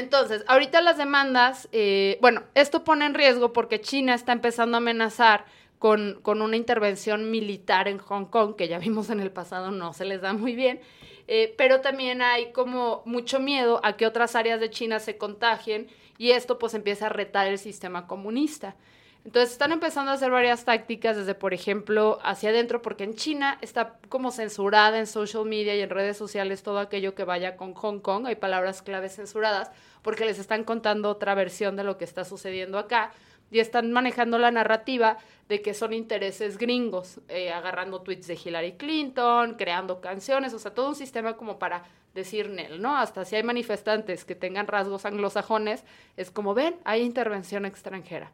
[0.00, 4.78] Entonces, ahorita las demandas, eh, bueno, esto pone en riesgo porque China está empezando a
[4.78, 5.44] amenazar
[5.78, 9.92] con, con una intervención militar en Hong Kong, que ya vimos en el pasado no
[9.92, 10.80] se les da muy bien.
[11.28, 15.86] Eh, pero también hay como mucho miedo a que otras áreas de China se contagien
[16.18, 18.76] y esto pues empieza a retar el sistema comunista.
[19.24, 23.58] Entonces están empezando a hacer varias tácticas desde, por ejemplo, hacia adentro, porque en China
[23.60, 27.74] está como censurada en social media y en redes sociales todo aquello que vaya con
[27.74, 28.26] Hong Kong.
[28.26, 29.70] Hay palabras claves censuradas
[30.02, 33.12] porque les están contando otra versión de lo que está sucediendo acá
[33.50, 38.72] y están manejando la narrativa de que son intereses gringos, eh, agarrando tweets de Hillary
[38.72, 41.82] Clinton, creando canciones, o sea, todo un sistema como para
[42.14, 42.96] decir Nel, ¿no?
[42.96, 45.84] Hasta si hay manifestantes que tengan rasgos anglosajones,
[46.16, 48.30] es como ven, hay intervención extranjera.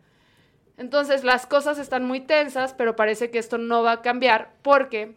[0.79, 5.17] Entonces las cosas están muy tensas, pero parece que esto no va a cambiar porque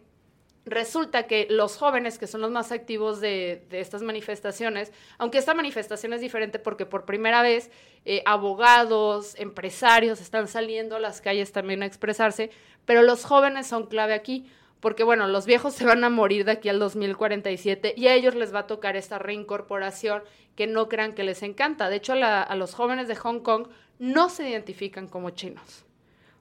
[0.64, 6.12] resulta que los jóvenes, que son los más activos de, estas manifestaciones, aunque esta manifestación
[6.12, 7.70] es diferente porque por primera vez
[8.04, 12.50] eh, abogados, empresarios están saliendo a las calles también a expresarse,
[12.84, 14.50] pero los jóvenes son clave aquí.
[14.80, 18.34] Porque bueno, los viejos se van a morir de aquí al 2047 y a ellos
[18.34, 20.22] les va a tocar esta reincorporación
[20.56, 21.90] que no crean que les encanta.
[21.90, 23.68] De hecho, a los jóvenes de Hong Kong
[24.00, 25.84] no se identifican como chinos.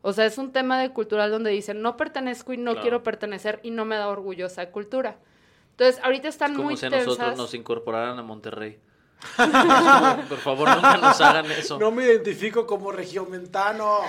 [0.02, 3.60] O sea, es un tema de cultural donde dicen, no pertenezco y no quiero pertenecer
[3.64, 5.18] y no me da orgullo esa cultura.
[5.72, 8.80] Entonces, ahorita están es como muy si nosotros nos incorporaran a Monterrey.
[10.30, 11.78] Por favor, nunca nos hagan eso.
[11.78, 14.00] No me identifico como regiomentano.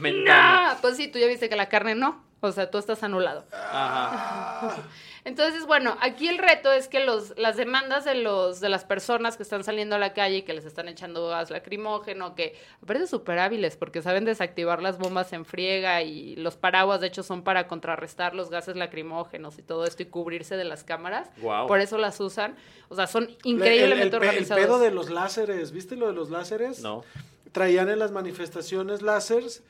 [0.00, 0.78] Mentano.
[0.80, 2.24] pues sí, tú ya viste que la carne no.
[2.40, 3.44] O sea, tú estás anulado.
[3.52, 4.76] Ajá.
[5.24, 9.38] Entonces, bueno, aquí el reto es que los, las demandas de, los, de las personas
[9.38, 13.06] que están saliendo a la calle y que les están echando gas lacrimógeno, que aparte
[13.06, 17.42] súper hábiles porque saben desactivar las bombas en friega y los paraguas de hecho son
[17.42, 21.30] para contrarrestar los gases lacrimógenos y todo esto y cubrirse de las cámaras.
[21.40, 22.54] Por eso las usan.
[22.90, 24.60] O sea, son increíblemente organizados.
[24.60, 26.82] El pedo de los láseres, ¿viste lo de los láseres?
[26.82, 27.02] No.
[27.50, 29.62] Traían en las manifestaciones láseres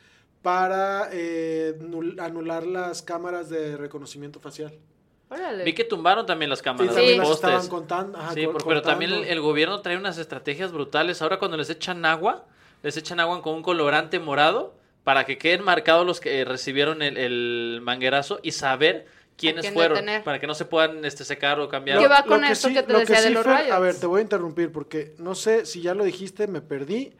[0.42, 1.78] para eh,
[2.18, 4.76] anular las cámaras de reconocimiento facial.
[5.64, 6.94] Vi que tumbaron también las cámaras.
[6.94, 8.18] Sí, las estaban contando.
[8.34, 11.22] sí, pero también el, gobierno trae unas estrategias brutales.
[11.22, 12.44] Ahora cuando les echan agua,
[12.82, 17.80] les echan agua con un colorante morado para que queden marcados los que recibieron el,
[17.82, 21.98] manguerazo y saber quiénes fueron para que no se puedan este, secar o cambiar.
[21.98, 23.72] ¿Qué va con esto que, te decía de los rayos?
[23.72, 27.12] A ver, te voy a interrumpir porque no sé si ya lo dijiste, me perdí.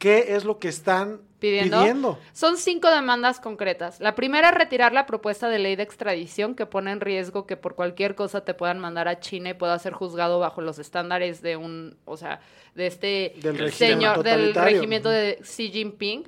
[0.00, 2.18] ¿Qué es lo que están pidiendo?
[2.32, 4.00] Son cinco demandas concretas.
[4.00, 7.58] La primera es retirar la propuesta de ley de extradición que pone en riesgo que
[7.58, 11.42] por cualquier cosa te puedan mandar a China y pueda ser juzgado bajo los estándares
[11.42, 12.40] de un, o sea,
[12.74, 13.34] de este
[13.72, 16.26] señor del regimiento de Xi Jinping.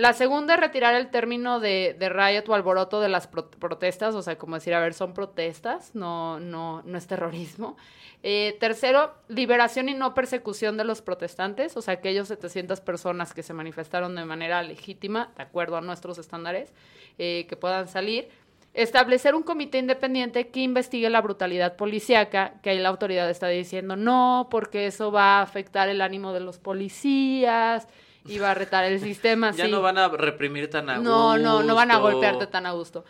[0.00, 4.22] La segunda es retirar el término de, de riot o alboroto de las protestas, o
[4.22, 7.76] sea, como decir, a ver, son protestas, no, no, no es terrorismo.
[8.22, 13.42] Eh, tercero, liberación y no persecución de los protestantes, o sea, aquellos 700 personas que
[13.42, 16.72] se manifestaron de manera legítima, de acuerdo a nuestros estándares,
[17.18, 18.30] eh, que puedan salir.
[18.72, 23.96] Establecer un comité independiente que investigue la brutalidad policíaca, que ahí la autoridad está diciendo
[23.96, 27.86] no, porque eso va a afectar el ánimo de los policías
[28.26, 29.50] y va a retar el sistema.
[29.56, 31.10] ya no van a reprimir tan a gusto.
[31.10, 33.04] No, no, no van a golpearte tan a gusto.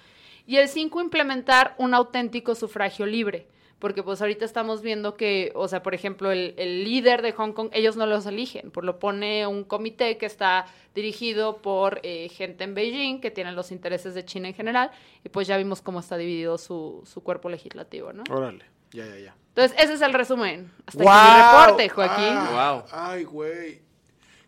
[0.46, 3.46] Y el cinco, implementar un auténtico sufragio libre
[3.80, 7.70] porque pues ahorita estamos viendo que, o sea, por ejemplo, el, líder de Hong Kong,
[7.72, 12.64] ellos no los eligen, por lo pone un comité que está dirigido por eh, gente
[12.64, 14.90] en Beijing, que tienen los intereses de China en general,
[15.24, 18.22] y pues ya vimos cómo está dividido su, su cuerpo legislativo, ¿no?
[18.30, 19.36] Órale, ya, ya, ya.
[19.48, 20.70] Entonces, ese es el resumen.
[20.86, 22.54] Hasta aquí mi reporte, Joaquín.
[22.54, 22.84] wow.
[22.92, 23.89] Ay, güey.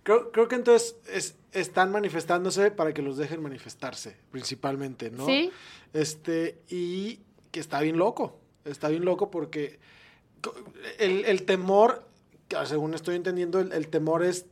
[0.03, 5.27] Creo, creo que entonces es, están manifestándose para que los dejen manifestarse, principalmente, ¿no?
[5.27, 5.51] Sí.
[5.93, 8.39] Este, y que está bien loco.
[8.65, 9.79] Está bien loco porque
[10.99, 12.05] el, temor,
[12.65, 14.47] según estoy entendiendo, el, temor es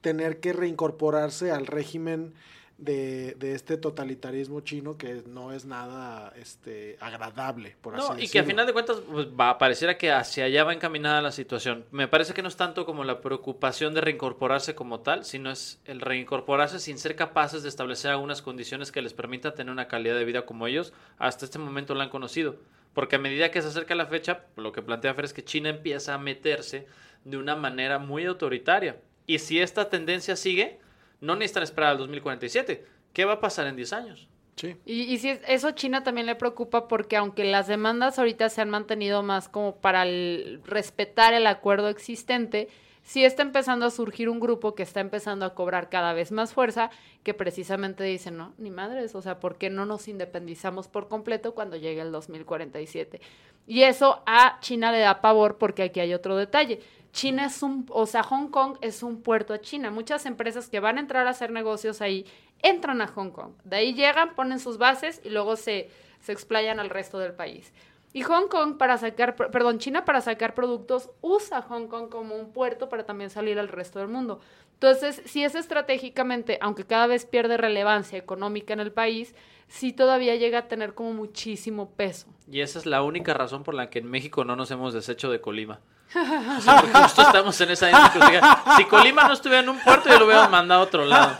[0.00, 2.34] tener que reincorporarse al régimen
[2.78, 8.24] de, este totalitarismo chino que no es nada este, agradable, por así decirlo.
[8.24, 11.32] Y que a final de cuentas pues, va, pareciera que hacia allá va encaminada la
[11.32, 11.84] situación.
[11.90, 15.80] Me parece que no es tanto como la preocupación de reincorporarse como tal, sino es
[15.84, 20.16] el reincorporarse sin ser capaces de establecer algunas condiciones que les permita tener una calidad
[20.16, 22.56] de vida como ellos hasta este momento la han conocido.
[22.92, 25.68] Porque a medida que se acerca la fecha, lo que plantea Fer es que China
[25.68, 26.86] empieza a meterse
[27.24, 29.00] de una manera muy autoritaria.
[29.26, 30.78] Y si esta tendencia sigue,
[31.24, 32.84] no necesitan esperar al 2047.
[33.12, 34.28] ¿Qué va a pasar en 10 años?
[34.56, 34.76] Sí.
[34.84, 38.70] Y, y si eso China también le preocupa porque aunque las demandas ahorita se han
[38.70, 40.04] mantenido más como para
[40.64, 42.68] respetar el acuerdo existente,
[43.04, 46.52] sí está empezando a surgir un grupo que está empezando a cobrar cada vez más
[46.52, 46.90] fuerza,
[47.22, 51.54] que precisamente dicen, no, ni madres, o sea, ¿por qué no nos independizamos por completo
[51.54, 53.20] cuando llegue el 2047?
[53.66, 56.80] Y eso a China le da pavor porque aquí hay otro detalle.
[57.14, 59.92] China es un, o sea, Hong Kong es un puerto a China.
[59.92, 62.26] Muchas empresas que van a entrar a hacer negocios ahí
[62.60, 63.52] entran a Hong Kong.
[63.62, 67.72] De ahí llegan, ponen sus bases y luego se, se explayan al resto del país.
[68.12, 72.50] Y Hong Kong para sacar, perdón, China para sacar productos usa Hong Kong como un
[72.50, 74.40] puerto para también salir al resto del mundo.
[74.72, 79.36] Entonces, si es estratégicamente, aunque cada vez pierde relevancia económica en el país,
[79.68, 82.26] sí todavía llega a tener como muchísimo peso.
[82.50, 85.30] Y esa es la única razón por la que en México no nos hemos deshecho
[85.30, 85.80] de Colima.
[86.14, 88.76] O sea, porque justo estamos en esa crucigraja.
[88.76, 91.34] Si Colima no estuviera en un puerto, yo lo hubiera mandado a otro lado.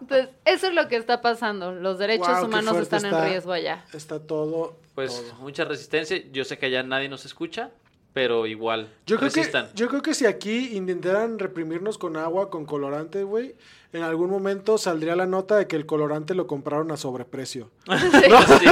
[0.00, 1.72] Entonces, eso es lo que está pasando.
[1.72, 3.18] Los derechos qué humanos están está.
[3.24, 3.84] en riesgo allá.
[3.92, 4.76] Está todo.
[4.94, 5.40] Pues todo.
[5.40, 6.22] mucha resistencia.
[6.32, 7.70] Yo sé que allá nadie nos escucha,
[8.12, 8.88] pero igual.
[9.06, 9.68] Yo creo, que, resistan.
[9.74, 13.54] yo creo que si aquí intentaran reprimirnos con agua, con colorante, güey,
[13.92, 17.70] en algún momento saldría la nota de que el colorante lo compraron a sobreprecio.
[17.90, 18.68] Sí.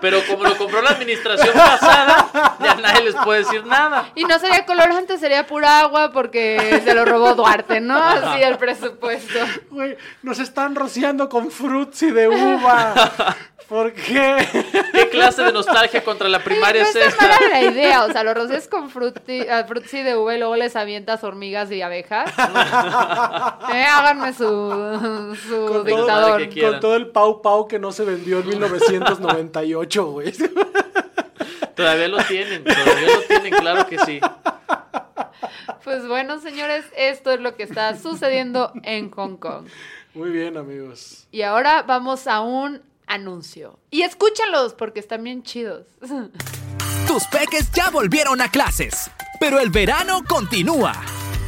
[0.00, 4.10] Pero como lo compró la administración pasada, ya nadie les puede decir nada.
[4.14, 7.96] Y no sería colorante, sería pura agua porque se lo robó Duarte, ¿no?
[7.98, 9.38] Así el presupuesto.
[9.70, 12.94] Güey, nos están rociando con frutzi de uva.
[13.68, 14.46] ¿Por qué?
[14.92, 17.24] ¿Qué clase de nostalgia contra la primaria no es esta?
[17.24, 20.56] mala la idea, o sea, lo rocias con frutti, ah, frutzi de uva y luego
[20.56, 22.30] les avientas hormigas y abejas.
[23.72, 24.44] Eh, háganme su,
[25.48, 26.38] su Con todo, dictador.
[26.40, 26.72] que quieran.
[26.72, 30.32] con todo el Pau Pau que no se vendió en 1998, güey.
[31.74, 34.20] Todavía lo tienen, todavía lo tienen, claro que sí.
[35.84, 39.66] Pues bueno, señores, esto es lo que está sucediendo en Hong Kong.
[40.14, 41.26] Muy bien, amigos.
[41.32, 43.78] Y ahora vamos a un anuncio.
[43.90, 45.86] Y escúchalos porque están bien chidos.
[47.06, 50.94] Tus peques ya volvieron a clases, pero el verano continúa.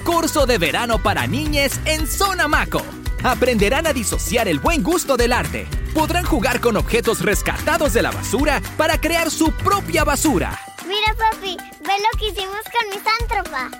[0.04, 2.82] Curso de verano para niñes en Zona Maco.
[3.24, 5.66] Aprenderán a disociar el buen gusto del arte.
[5.94, 10.60] Podrán jugar con objetos rescatados de la basura para crear su propia basura.
[10.86, 13.70] Mira, papi, ve lo que hicimos con mi sántropa.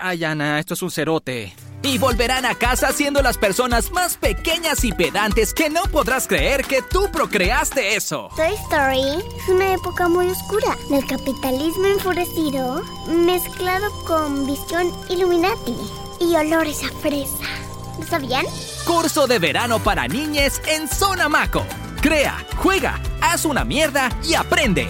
[0.00, 1.54] Ay, Ana, esto es un cerote.
[1.82, 6.64] Y volverán a casa siendo las personas más pequeñas y pedantes que no podrás creer
[6.64, 8.30] que tú procreaste eso.
[8.34, 15.76] Toy Story es una época muy oscura del capitalismo enfurecido mezclado con visión Illuminati
[16.20, 17.73] y olores a fresa.
[17.98, 18.44] ¿Lo sabían?
[18.86, 21.64] Curso de verano para niñes en Zona Maco.
[22.02, 24.86] Crea, juega, haz una mierda y aprende.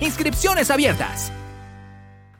[0.00, 1.32] Inscripciones abiertas.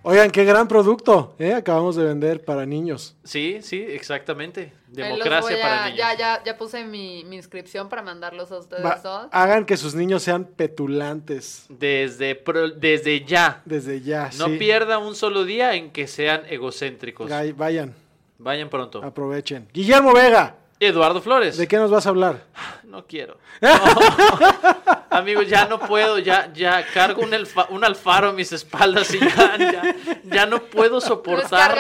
[0.03, 1.53] Oigan, qué gran producto, ¿eh?
[1.53, 3.17] Acabamos de vender para niños.
[3.25, 4.73] Sí, sí, exactamente.
[4.87, 5.99] Democracia a- para niños.
[5.99, 9.29] Ya, ya, ya puse mi, mi inscripción para mandarlos a ustedes Va- todos.
[9.33, 13.63] hagan que sus niños sean petulantes Desde, pro- desde ya.
[13.65, 14.31] desde ya.
[14.39, 14.57] No sí.
[14.59, 17.29] pierda un solo día en que sean egocéntricos.
[17.57, 17.93] Vayan,
[18.39, 19.03] Vayan pronto.
[19.03, 19.69] aprovechen.
[19.73, 21.57] Guillermo Vega, Eduardo Flores.
[21.57, 22.43] ¿de qué nos vas a hablar?
[22.87, 23.37] No quiero.
[23.61, 23.69] No.
[25.11, 29.19] Amigos, ya no puedo, ya, ya cargo un, alfa- un alfaro en mis espaldas y
[29.19, 31.17] ya, ya, ya no puedo No es carga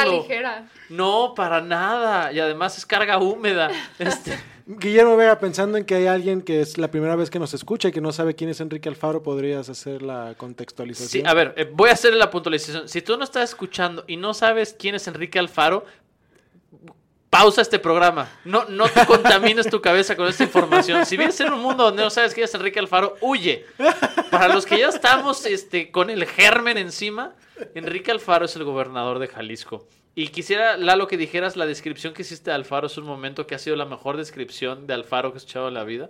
[0.04, 0.12] soportarlo.
[0.12, 0.68] ligera.
[0.90, 2.32] No, para nada.
[2.32, 3.70] Y además es carga húmeda.
[3.98, 7.54] Este, Guillermo Vega, pensando en que hay alguien que es la primera vez que nos
[7.54, 11.26] escucha y que no sabe quién es Enrique Alfaro, ¿podrías hacer la sí, contextualización?
[11.28, 12.88] a ver, eh, voy a hacer la puntualización.
[12.88, 15.84] Si tú no estás escuchando y no sabes quién es Enrique Alfaro,
[17.36, 18.30] pausa este programa.
[18.46, 21.04] No, no te contamines tu cabeza con esta información.
[21.04, 23.66] Si vives en un mundo donde no sabes quién es Enrique Alfaro, huye.
[24.30, 27.34] Para los que ya estamos este, con el germen encima,
[27.74, 29.86] Enrique Alfaro es el gobernador de Jalisco.
[30.14, 33.54] Y quisiera, Lalo, que dijeras la descripción que hiciste de Alfaro hace un momento, que
[33.54, 36.08] ha sido la mejor descripción de Alfaro que he escuchado en la vida.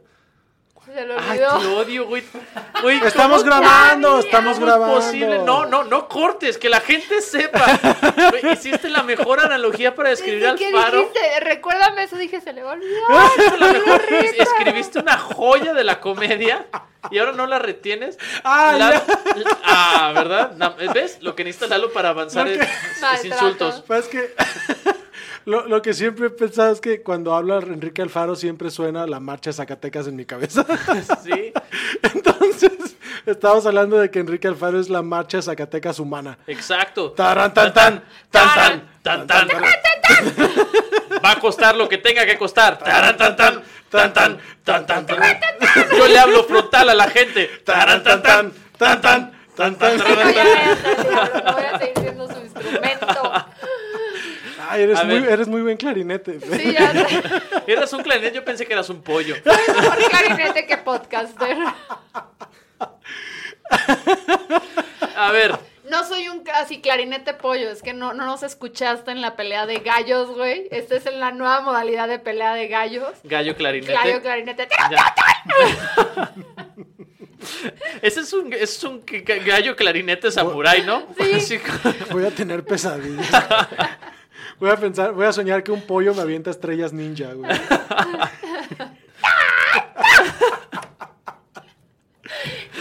[0.95, 1.59] Se lo Ay, olvidó.
[1.59, 2.23] te odio, güey.
[2.81, 4.95] Güey, Estamos ¿cómo grabando, estamos ¿Cómo es grabando.
[4.97, 5.39] posible?
[5.41, 7.65] No, no, no cortes, que la gente sepa.
[8.31, 10.99] Güey, hiciste la mejor analogía para describir ¿Qué al faro.
[11.01, 11.41] dijiste?
[11.41, 13.03] Recuérdame eso, dije, se le va a olvidar.
[13.37, 16.67] Hiciste la mejor- es- escribiste una joya de la comedia
[17.11, 18.17] y ahora no la retienes.
[18.45, 19.03] Ah,
[19.65, 20.53] ah, ¿verdad?
[20.57, 21.19] Na- ¿Ves?
[21.21, 23.27] Lo que necesita Lalo para avanzar es, es Maltrato.
[23.27, 23.83] insultos.
[23.87, 24.35] Pues es que
[25.47, 29.21] lo, lo que siempre he pensado es que cuando habla Enrique Alfaro siempre suena la
[29.21, 30.65] marcha de Zacatecas en mi cabeza.
[31.25, 31.53] Sí,
[32.03, 32.73] Entonces,
[33.25, 36.37] estamos hablando de que Enrique Alfaro es la marcha de Zacatecas humana.
[36.47, 37.13] exacto.
[37.13, 39.27] Taran, tan, tan, tan, tan.
[39.27, 39.49] tan, tan.
[41.25, 42.79] Va a costar lo que tenga que costar.
[42.79, 45.19] Taran, tan, tan, tan, tan, tan, tan, tan.
[45.97, 47.47] Yo le hablo frontal a la gente.
[47.65, 49.99] Taran, tan, tan, tan, tan, tan, tan, tan.
[49.99, 53.33] voy a seguir siendo su instrumento.
[54.69, 56.41] Ay, eres muy, eres muy buen clarinete.
[56.41, 57.23] Sí, ya sé.
[57.73, 59.37] Eras un clarinete, yo pensé que eras un pollo.
[59.45, 61.57] Soy mejor clarinete que podcaster.
[65.17, 65.59] A ver,
[65.91, 69.67] No soy un así clarinete pollo, es que no, no nos escuchaste en la pelea
[69.67, 70.69] de gallos, güey.
[70.71, 73.13] Esta es en la nueva modalidad de pelea de gallos.
[73.25, 73.93] gallo clarinete.
[73.93, 74.69] Gallo clarinete.
[78.03, 79.05] Ese es un, ese es un
[79.45, 81.07] gallo clarinete samurái, ¿no?
[81.41, 81.59] Sí.
[82.11, 83.29] Voy a tener pesadillas.
[84.59, 87.51] Voy a pensar, voy a soñar que un pollo me avienta estrellas ninja, güey.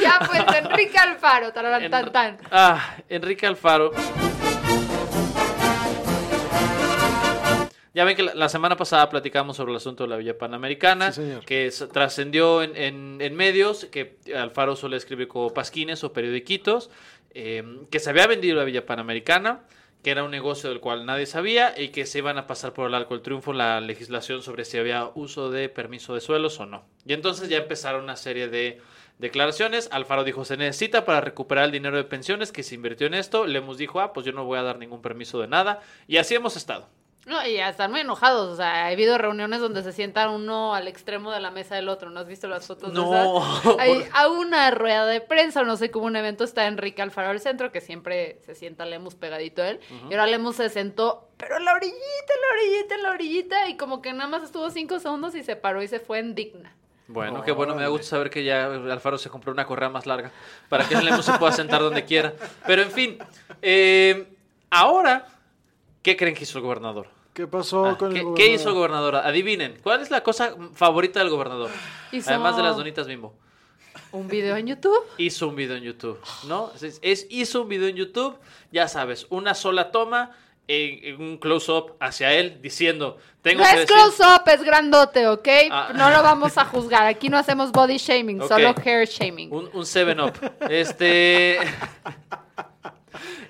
[0.01, 2.37] Ya, pues Enrique Alfaro, tararán, tan, tan.
[2.51, 3.91] Ah, Enrique Alfaro.
[7.93, 11.21] Ya ven que la, semana pasada platicamos sobre el asunto de la Villa Panamericana, Sí,
[11.21, 11.45] señor.
[11.45, 16.89] que trascendió en, en- en medios, que Alfaro suele escribir como pasquines o periodiquitos,
[17.33, 19.61] eh, que se había vendido la Villa Panamericana,
[20.05, 22.87] que era un negocio del cual nadie sabía y que se iban a pasar por
[22.87, 26.67] el arco del triunfo la legislación sobre si había uso de permiso de suelos o
[26.67, 26.85] no.
[27.07, 28.79] Y entonces ya empezaron una serie de
[29.17, 29.89] declaraciones.
[29.91, 33.47] Alfaro dijo, se necesita para recuperar el dinero de pensiones que se invirtió en esto.
[33.47, 35.81] Lemus dijo, ah, pues yo no voy a dar ningún permiso de nada.
[36.07, 36.87] Y así hemos estado.
[37.25, 38.53] No, y ya están muy enojados.
[38.53, 41.89] O sea, ha habido reuniones donde se sientan uno al extremo de la mesa del
[41.89, 42.11] otro.
[42.11, 43.39] ¿No has visto las fotos de No.
[43.61, 43.75] esas?
[43.79, 47.39] Hay a una rueda de prensa, no sé cómo un evento está Enrique Alfaro al
[47.39, 49.79] centro, que siempre se sienta Lemus pegadito a él.
[50.09, 53.69] Y ahora Lemus se sentó, pero en la orillita, en la orillita, en la orillita,
[53.69, 56.35] y como que nada más estuvo cinco segundos y se paró y se fue en
[56.35, 56.75] digna.
[57.07, 60.05] Bueno, qué bueno, me da gusto saber que ya Alfaro se compró una correa más
[60.05, 60.31] larga
[60.69, 62.33] para que Lemus se pueda sentar donde quiera.
[62.67, 63.17] Pero en fin,
[63.63, 64.27] eh,
[64.69, 65.25] ahora,
[66.03, 67.14] ¿qué creen que hizo el gobernador?
[67.35, 68.55] ¿Qué pasó Ah, con ¿qué, el qué gobernador?
[68.55, 69.15] hizo el gobernador?
[69.17, 71.69] Adivinen, ¿cuál es la cosa favorita del gobernador?
[72.13, 73.35] Hizo- Además de las donitas bimbo.
[74.13, 74.97] Un video en YouTube.
[75.17, 76.17] Hizo un video en YouTube,
[76.47, 76.71] ¿no?
[76.81, 78.37] Es, es- hizo un video en YouTube,
[78.71, 80.31] ya sabes, una sola toma,
[80.67, 83.95] en, en un close-up hacia él, diciendo, tengo No que es decir...
[83.95, 85.47] close-up, es grandote, ¿ok?
[85.69, 85.91] Ah.
[85.93, 87.05] No lo vamos a juzgar.
[87.05, 89.51] Aquí no hacemos body shaming, solo hair shaming.
[89.53, 90.33] Un, un 7-up.
[90.69, 91.59] Este.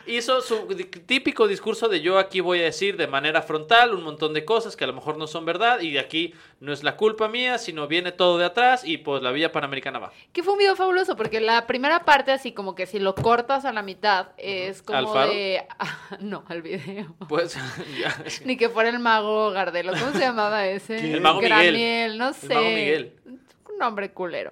[0.07, 0.67] Hizo su
[1.07, 4.75] típico discurso de yo aquí voy a decir de manera frontal un montón de cosas
[4.75, 7.57] que a lo mejor no son verdad y de aquí no es la culpa mía,
[7.57, 10.11] sino viene todo de atrás y pues la Villa Panamericana va.
[10.31, 13.65] Que fue un video fabuloso, porque la primera parte, así como que si lo cortas
[13.65, 15.31] a la mitad, es como ¿Al faro?
[15.31, 15.63] de.
[16.19, 17.15] no, al video.
[17.27, 17.57] Pues
[17.99, 19.93] ya, Ni que fuera el mago Gardelo.
[19.93, 20.97] ¿Cómo se llamaba ese?
[20.97, 21.15] ¿Quién?
[21.15, 21.49] El mago Miguel.
[21.49, 22.45] Graniel, no sé.
[22.47, 23.13] El mago Miguel.
[23.25, 24.51] Un nombre culero.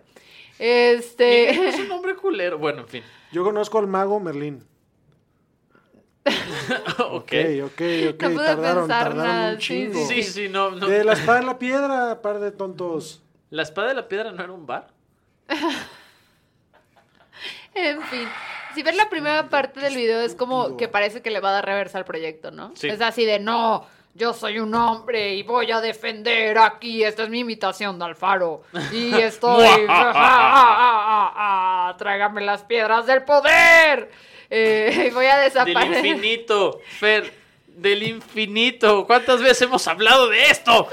[0.59, 1.81] Miguel es Este.
[1.81, 2.57] un nombre culero.
[2.57, 3.03] Bueno, en fin.
[3.31, 4.63] Yo conozco al mago Merlín.
[6.99, 7.13] ok.
[7.13, 7.81] Ok, ok,
[8.13, 8.23] ok.
[8.23, 10.07] No pude tardaron, pensar tardaron nada, un sí, chingo.
[10.07, 10.87] Sí, sí, no, no.
[10.87, 13.21] De la espada en la piedra, par de tontos.
[13.49, 14.87] ¿La espada de la piedra no era un bar?
[17.75, 18.27] En fin.
[18.75, 21.53] Si ves la primera parte del video, es como que parece que le va a
[21.53, 22.71] dar reversa al proyecto, ¿no?
[22.75, 22.87] Sí.
[22.87, 23.87] Es así de no.
[24.15, 27.03] Yo soy un hombre y voy a defender aquí.
[27.03, 28.61] Esta es mi imitación de Alfaro.
[28.91, 29.67] Y estoy.
[29.89, 34.11] ah, ah, ah, tráigame las piedras del poder.
[34.55, 36.05] Eh, voy a Del desaparecer.
[36.05, 37.33] infinito, Fer.
[37.67, 39.05] Del infinito.
[39.07, 40.87] ¿Cuántas veces hemos hablado de esto?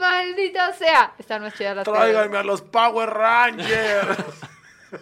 [0.00, 1.12] Maldita sea.
[1.18, 1.84] Están más chidas las.
[1.84, 4.16] Tráiganme a los Power Rangers.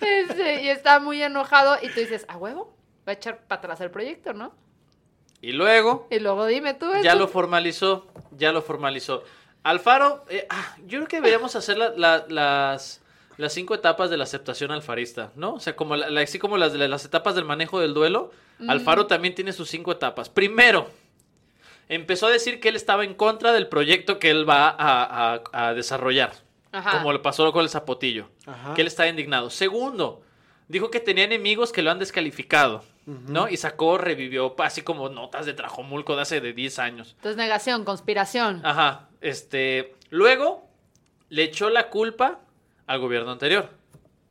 [0.00, 1.76] Este, y está muy enojado.
[1.82, 2.74] Y tú dices, ¿a huevo?
[3.06, 4.52] Va a echar para atrás el proyecto, ¿no?
[5.40, 6.90] Y luego, Y luego dime tú.
[7.02, 9.22] ya lo formalizó, ya lo formalizó.
[9.62, 13.00] Alfaro, eh, ah, yo creo que deberíamos hacer la- la- las,
[13.38, 15.54] las cinco etapas de la aceptación alfarista, ¿no?
[15.54, 16.74] O sea, como la- la- así como las,
[17.04, 18.30] etapas del manejo del duelo,
[18.68, 20.28] Alfaro también tiene sus cinco etapas.
[20.28, 20.88] Primero,
[21.88, 25.68] empezó a decir que él estaba en contra del proyecto que él va a, a-
[25.68, 26.32] a desarrollar,
[26.72, 26.90] Ajá.
[26.98, 28.74] como le pasó con el zapotillo, Ajá.
[28.74, 29.50] que él está indignado.
[29.50, 30.22] Segundo,
[30.68, 33.48] dijo que tenía enemigos que lo han descalificado, ¿no?
[33.48, 37.12] Y sacó, revivió, así como notas de Trajomulco de hace de 10 años.
[37.16, 38.60] Entonces, negación, conspiración.
[38.66, 40.68] Ajá, este, luego
[41.30, 42.40] le echó la culpa
[42.88, 43.70] al gobierno anterior.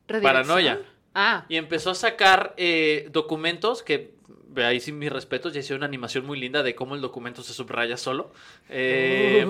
[0.06, 0.80] Paranoia.
[1.14, 1.46] Ah.
[1.48, 4.12] y empezó a sacar eh, documentos que,
[4.56, 7.52] ahí sí mis respetos, ya hice una animación muy linda de cómo el documento se
[7.54, 8.30] subraya solo,
[8.68, 9.44] eh,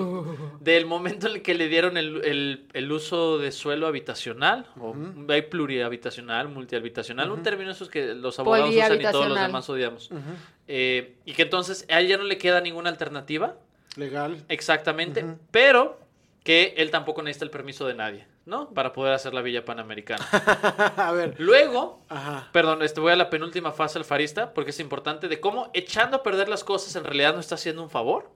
[0.61, 4.95] del momento en el que le dieron el, el- el uso de suelo habitacional, o
[5.27, 10.09] hay plurihabitacional, multihabitacional, un término esos que los abogados usan y todos los demás odiamos,
[10.67, 13.57] Eh, y que entonces a él ya no le queda ninguna alternativa,
[13.95, 14.43] Legal.
[14.49, 15.99] Exactamente, pero
[16.43, 18.69] que él tampoco necesita el permiso de nadie, ¿no?
[18.73, 20.25] Para poder hacer la Villa Panamericana.
[20.97, 21.35] a ver.
[21.37, 22.49] Luego, Ajá.
[22.51, 26.23] perdón, este, voy a la penúltima fase alfarista, porque es importante, de cómo echando a
[26.23, 28.29] perder las cosas en realidad no está haciendo un favor.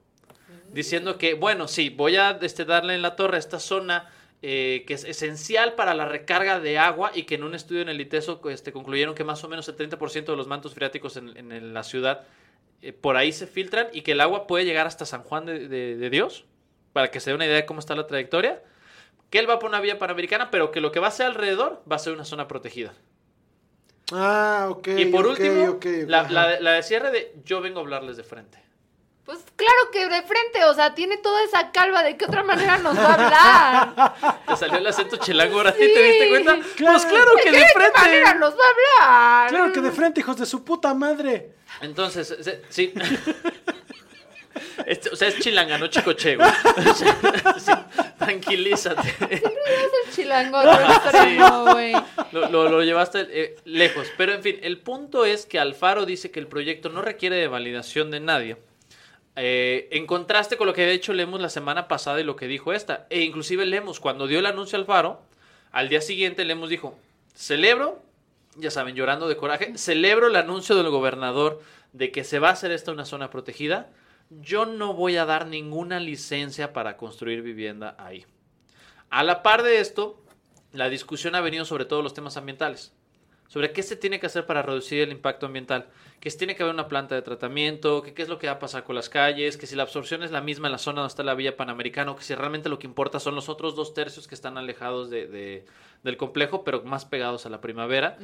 [0.72, 4.10] Diciendo que, bueno, sí, voy a este, darle en la torre a esta zona
[4.42, 7.90] eh, que es esencial para la recarga de agua y que en un estudio en
[7.90, 11.36] el ITESO este, concluyeron que más o menos el 30% de los mantos freáticos en,
[11.38, 12.24] en- en la ciudad
[12.82, 15.68] eh, por ahí se filtran y que el agua puede llegar hasta San Juan de,
[15.70, 16.44] de- de Dios,
[16.92, 18.62] para que se dé una idea de cómo está la trayectoria.
[19.34, 21.82] Que él va por una vía panamericana, pero que lo que va a ser alrededor
[21.92, 22.94] va a ser una zona protegida.
[24.12, 24.90] Ah, ok.
[24.96, 28.62] y por último, la, la- la de cierre de yo vengo a hablarles de frente.
[29.26, 32.78] Pues claro que de frente, o sea, tiene toda esa calva, ¿de qué otra manera
[32.78, 33.14] nos va a
[34.14, 34.42] hablar?
[34.48, 36.60] Te salió el acento chilango ahora sí, ¿te diste cuenta?
[36.76, 36.98] Claro.
[37.00, 38.40] Pues claro que de ¿De qué manera frente.
[38.40, 39.50] nos va a hablar?
[39.50, 41.56] Claro que de frente, hijos de su puta madre.
[41.82, 42.38] Entonces,
[42.70, 42.94] sí.
[44.86, 46.50] Este, o sea, es chilanga, no chicoche, güey.
[47.60, 47.72] Sí,
[48.18, 49.08] tranquilízate.
[49.30, 51.94] Es el chilango extremo, güey.
[52.32, 54.08] Lo, lo- lo llevaste eh, lejos.
[54.18, 57.48] Pero en fin, el punto es que Alfaro dice que el proyecto no requiere de
[57.48, 58.58] validación de nadie.
[59.36, 62.48] Eh, en contraste con lo que había hecho Lemus la semana pasada y lo que
[62.48, 63.08] dijo esta.
[63.10, 65.22] E inclusive Lemus, cuando dio el anuncio a Alfaro,
[65.72, 66.98] al día siguiente Lemus dijo,
[67.36, 68.00] celebro,
[68.56, 71.62] ya saben, llorando de coraje, celebro el anuncio del gobernador
[71.94, 73.90] de que se va a hacer esta una zona protegida.
[74.30, 78.26] Yo no voy a dar ninguna licencia para construir vivienda ahí.
[79.10, 80.24] A la par de esto,
[80.72, 82.94] la discusión ha venido sobre todos los temas ambientales.
[83.48, 85.88] Sobre qué se tiene que hacer para reducir el impacto ambiental.
[86.20, 88.54] Que si tiene que haber una planta de tratamiento, que qué es lo que va
[88.54, 91.02] a pasar con las calles, que si la absorción es la misma en la zona
[91.02, 93.94] donde está la Villa Panamericana, que si realmente lo que importa son los otros dos
[93.94, 95.66] tercios que están alejados de- de-
[96.02, 98.18] del complejo, pero más pegados a la primavera.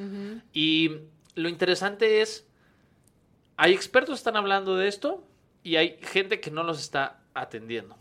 [0.53, 1.01] Y
[1.35, 2.47] lo interesante es,
[3.57, 5.23] hay expertos que están hablando de esto
[5.69, 7.95] y hay gente que no los está atendiendo.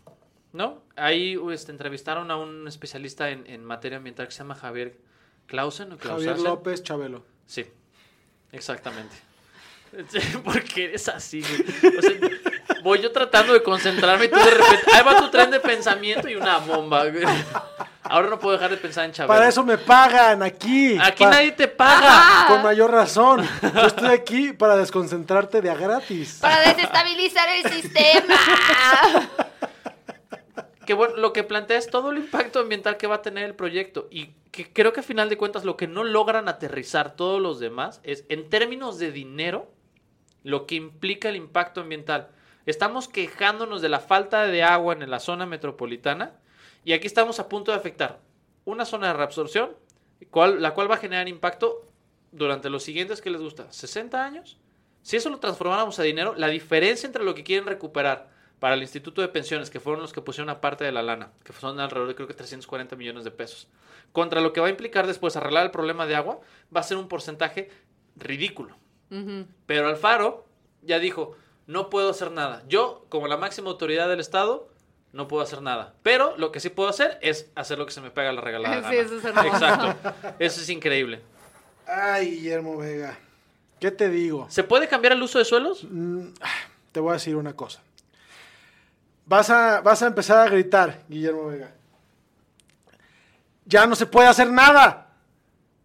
[0.53, 0.81] ¿No?
[0.95, 4.97] Ahí este, entrevistaron a un especialista en, en materia ambiental que se llama Javier
[5.45, 5.93] Clausen.
[5.93, 6.39] ¿o Javier.
[6.39, 7.23] López Chabelo.
[7.45, 7.67] Sí,
[8.51, 9.15] exactamente.
[10.43, 11.97] Porque eres así, güey.
[11.97, 12.11] O sea,
[12.83, 14.91] voy yo tratando de concentrarme y tú de repente.
[14.93, 17.23] Ahí va tu tren de pensamiento y una bomba, güey.
[18.03, 19.33] Ahora no puedo dejar de pensar en Chabelo.
[19.33, 20.97] Para eso me pagan aquí.
[20.99, 22.45] Aquí Pa- nadie te paga.
[22.47, 23.47] Con mayor razón.
[23.61, 26.39] Yo estoy aquí para desconcentrarte de a gratis.
[26.41, 28.35] Para desestabilizar el sistema.
[30.85, 33.53] Que bueno, lo que plantea es todo el impacto ambiental que va a tener el
[33.53, 34.07] proyecto.
[34.09, 37.59] Y que creo que a final de cuentas lo que no logran aterrizar todos los
[37.59, 39.71] demás es, en términos de dinero,
[40.43, 42.29] lo que implica el impacto ambiental.
[42.65, 46.33] Estamos quejándonos de la falta de agua en la zona metropolitana
[46.83, 48.19] y aquí estamos a punto de afectar
[48.65, 49.71] una zona de reabsorción,
[50.29, 51.85] cual- la cual va a generar impacto
[52.31, 54.57] durante los siguientes que les gusta, 60 años.
[55.01, 58.29] Si eso lo transformáramos a dinero, la diferencia entre lo que quieren recuperar
[58.59, 61.31] para el Instituto de Pensiones, que fueron los que pusieron una parte de la lana,
[61.45, 63.69] que son alrededor de creo que 340 millones de pesos,
[64.11, 66.41] contra lo que va a implicar después arreglar el problema de agua,
[66.75, 67.69] va a ser un porcentaje
[68.17, 68.75] ridículo.
[69.65, 70.45] Pero Alfaro
[70.83, 71.35] ya dijo,
[71.69, 72.63] no puedo hacer nada.
[72.67, 74.67] Yo, como la máxima autoridad del Estado,
[75.13, 75.93] no puedo hacer nada.
[76.01, 78.89] Pero lo que sí puedo hacer es hacer lo que se me pega la regalada.
[78.89, 79.07] Sí, gana.
[79.07, 79.47] eso es hermoso.
[79.49, 80.35] Exacto.
[80.39, 81.21] Eso es increíble.
[81.85, 83.19] Ay, Guillermo Vega.
[83.79, 84.47] ¿Qué te digo?
[84.49, 85.85] ¿Se puede cambiar el uso de suelos?
[86.91, 87.83] Te voy a decir una cosa.
[89.27, 91.71] Vas a, vas a empezar a gritar, Guillermo Vega.
[93.65, 95.11] Ya no se puede hacer nada.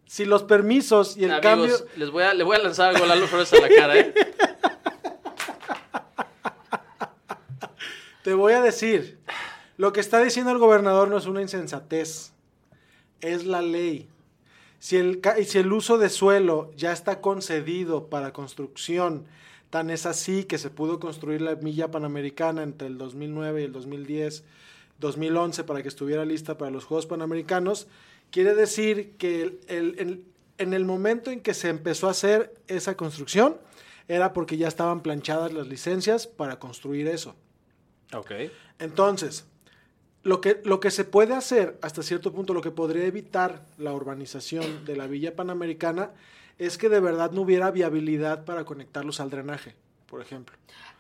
[0.07, 1.77] Si los permisos y el Amigos, cambio...
[1.97, 4.15] les voy a, le voy a lanzar algo a Lalo Flores a la cara, ¿eh?
[8.25, 9.19] Te voy a decir,
[9.77, 12.33] lo que está diciendo el gobernador no es una insensatez,
[13.21, 14.09] es la ley.
[14.79, 15.21] Si el,
[15.71, 19.27] uso de suelo ya está concedido para construcción,
[19.69, 23.73] tan es así que se pudo construir la milla panamericana entre el 2009 y el
[23.73, 24.43] 2010,
[25.01, 27.89] 2011 para que estuviera lista para los Juegos Panamericanos,
[28.31, 33.59] quiere decir que en el momento en que se empezó a hacer esa construcción,
[34.09, 37.35] era porque ya estaban planchadas las licencias para construir eso.
[38.15, 38.33] Ok.
[38.79, 39.47] Entonces,
[40.23, 43.93] lo que, lo que se puede hacer hasta cierto punto, lo que podría evitar la
[43.93, 46.11] urbanización de la Villa Panamericana,
[46.59, 49.75] es que de verdad no hubiera viabilidad para conectarlos al drenaje,
[50.07, 50.57] por ejemplo.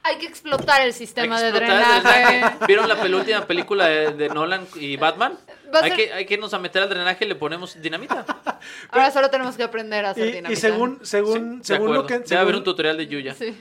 [0.07, 2.33] Hay que explotar el sistema de explotar drenaje.
[2.37, 2.57] drenaje.
[2.67, 5.39] ¿Vieron la penúltima película de, de Nolan y Batman?
[5.73, 8.27] Hay ser- que, hay que irnos a meter al drenaje y le ponemos dinamita.
[8.91, 10.53] Ahora solo tenemos que aprender a hacer Y, dinamita.
[10.53, 12.19] y según, según, De según lo que...
[12.19, 13.35] Debe haber según- un tutorial de Yuya.
[13.35, 13.57] Sí.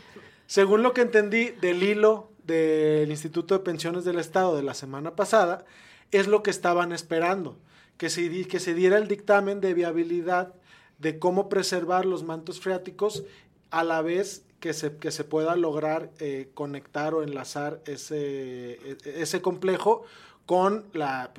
[0.46, 5.16] Según lo que entendí del hilo del Instituto de Pensiones del Estado de la semana
[5.16, 5.66] pasada,
[6.12, 7.58] es lo que estaban esperando,
[7.98, 10.54] que se, que se diera el dictamen de viabilidad
[11.00, 13.24] de cómo preservar los mantos freáticos
[13.72, 18.98] a la vez que se, que se pueda lograr eh, conectar o enlazar ese, e-
[19.04, 20.04] ese complejo
[20.46, 21.34] con la...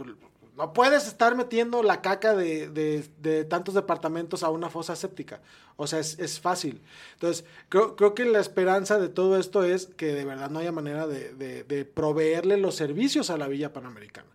[0.57, 5.41] No puedes estar metiendo la caca de, de- de tantos departamentos a una fosa séptica.
[5.77, 6.81] O sea, es, es fácil.
[7.15, 10.71] Entonces, creo, creo que la esperanza de todo esto es que de verdad no haya
[10.71, 14.29] manera de, de- de proveerle los servicios a la Villa Panamericana.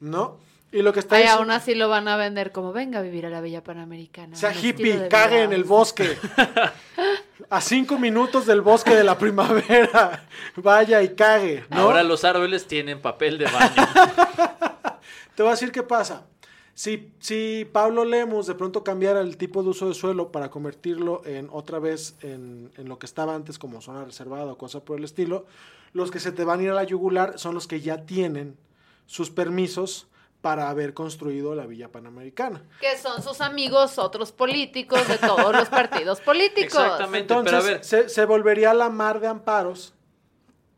[0.00, 0.36] ¿No?
[0.70, 3.02] Y lo que está Ay, diciendo- aún así lo van a vender como venga a
[3.02, 4.36] vivir a la Villa Panamericana.
[4.36, 5.44] sea hippie, cague vida".
[5.44, 6.18] en el bosque.
[7.48, 10.26] A cinco minutos del bosque de la primavera.
[10.56, 11.78] Vaya y cague, ¿no?
[11.78, 13.88] Ahora los árboles tienen papel de baño.
[15.34, 16.26] Te voy a decir qué pasa.
[16.74, 21.22] Si, si Pablo Lemus de pronto cambiara el tipo de uso de suelo para convertirlo
[21.24, 24.98] en otra vez en, en lo que estaba antes como zona reservada o cosa por
[24.98, 25.46] el estilo,
[25.92, 28.56] los que se te van a ir a la yugular son los que ya tienen
[29.06, 30.08] sus permisos
[30.40, 32.62] para haber construido la Villa Panamericana.
[32.80, 36.74] Que son sus amigos, otros políticos de todos los partidos políticos.
[36.82, 37.28] Exactamente.
[37.28, 37.84] pero a Entonces ver.
[37.84, 39.94] se, se volvería la mar de amparos,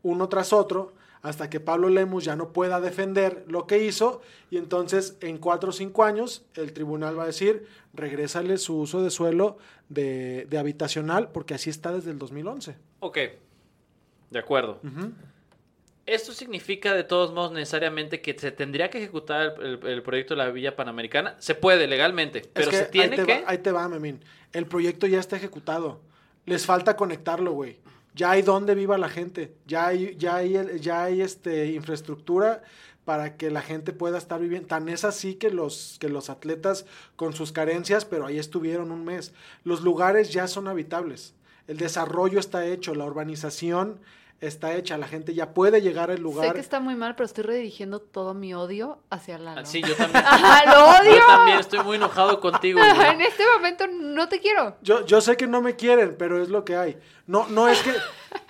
[0.03, 4.57] uno tras otro, hasta que Pablo Lemus ya no pueda defender lo que hizo y
[4.57, 9.09] entonces en cuatro o cinco años el tribunal va a decir, regrésale su uso de
[9.09, 9.57] suelo
[9.89, 12.75] de, de habitacional porque así está desde el 2011.
[12.99, 13.17] Ok,
[14.29, 14.79] de acuerdo.
[16.05, 20.35] ¿Esto significa de todos modos necesariamente que se tendría que ejecutar el, el- el proyecto
[20.35, 21.35] de la Villa Panamericana?
[21.39, 23.41] Se puede legalmente, pero Es que se tiene ahí te que...
[23.41, 24.23] Va, ahí te va, Memín.
[24.53, 25.99] El proyecto ya está ejecutado.
[26.45, 27.77] Les falta conectarlo, güey.
[28.17, 29.53] Ya hay donde viva la gente.
[29.65, 32.61] Ya hay, ya hay, el- ya hay este, infraestructura
[33.05, 34.67] para que la gente pueda estar viviendo.
[34.67, 39.05] Tan es así que los, que los atletas con sus carencias, pero ahí estuvieron un
[39.05, 39.33] mes.
[39.63, 41.33] Los lugares ya son habitables.
[41.67, 43.99] El desarrollo está hecho, la urbanización
[44.39, 46.47] está hecha, la gente ya puede llegar al lugar.
[46.49, 49.61] Sé que está muy mal, pero estoy redirigiendo todo mi odio hacia Lalo.
[49.61, 50.23] Ah, Sí, yo también.
[50.25, 51.15] ¡Ajá, lo odio!
[51.19, 52.79] Yo también estoy muy enojado contigo.
[52.79, 53.09] güey.
[53.15, 54.75] en este momento no te quiero.
[54.81, 56.97] Yo, yo sé que no me quieren, pero es lo que hay.
[57.27, 57.91] No, no es que.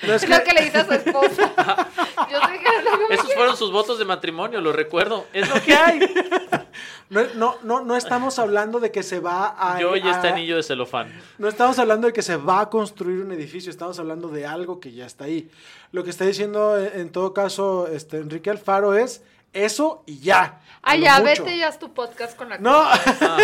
[0.08, 1.54] No es Es lo que le dice a su esposa.
[2.32, 5.26] Yo sé que no me Esos fueron sus votos de matrimonio, lo recuerdo.
[5.34, 6.00] Es lo que hay.
[7.10, 9.80] No, no, no, no estamos hablando de que se va a.
[9.80, 11.10] Yo y este a- anillo de celofán.
[11.38, 14.82] No estamos hablando de que se va a construir un edificio, estamos hablando de algo
[14.82, 15.50] que ya está ahí.
[15.94, 19.24] Lo que está diciendo en todo caso este, Enrique Alfaro es
[19.54, 20.62] eso y ya.
[20.82, 21.44] Ah, ya, mucho.
[21.44, 22.86] vete ya haz tu podcast con la No,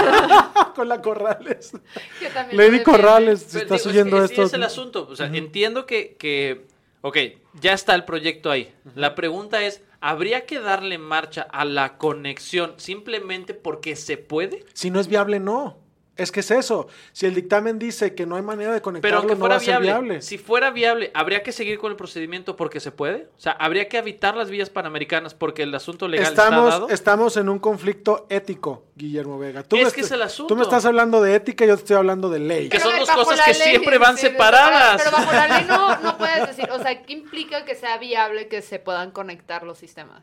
[0.76, 1.74] con la Corrales.
[2.22, 4.42] Yo también Lady Corrales, si estás digo, es oyendo que esto.
[4.44, 5.08] Sí es el asunto.
[5.10, 6.68] O sea, entiendo que, que,
[7.02, 7.18] ok,
[7.60, 8.74] ya está el proyecto ahí.
[8.96, 14.66] La pregunta es, ¿habría que darle marcha a la conexión simplemente porque se puede?
[14.74, 15.83] Si no es viable, no.
[16.16, 16.88] Es que es eso.
[17.12, 19.80] Si el dictamen dice que no hay manera de Pero conectarlo, no va a ser
[19.80, 20.22] viable, viable.
[20.22, 23.30] si fuera viable, ¿habría que seguir con el procedimiento porque se puede?
[23.36, 26.90] O sea, ¿habría que habitar las vías panamericanas porque el asunto legal está Estamos, dado?
[26.90, 29.64] estamos en un conflicto ético, Guillermo Vega.
[29.64, 30.54] Tú Es que es el asunto.
[30.54, 32.70] Tú me estás hablando de ética y yo te estoy hablando de ley.
[32.70, 35.02] Que son dos cosas que ley, siempre van sí, separadas.
[35.04, 38.48] Pero bajo la ley no, no puedes decir, o sea, ¿qué implica que sea viable
[38.48, 40.22] que se puedan conectar los sistemas?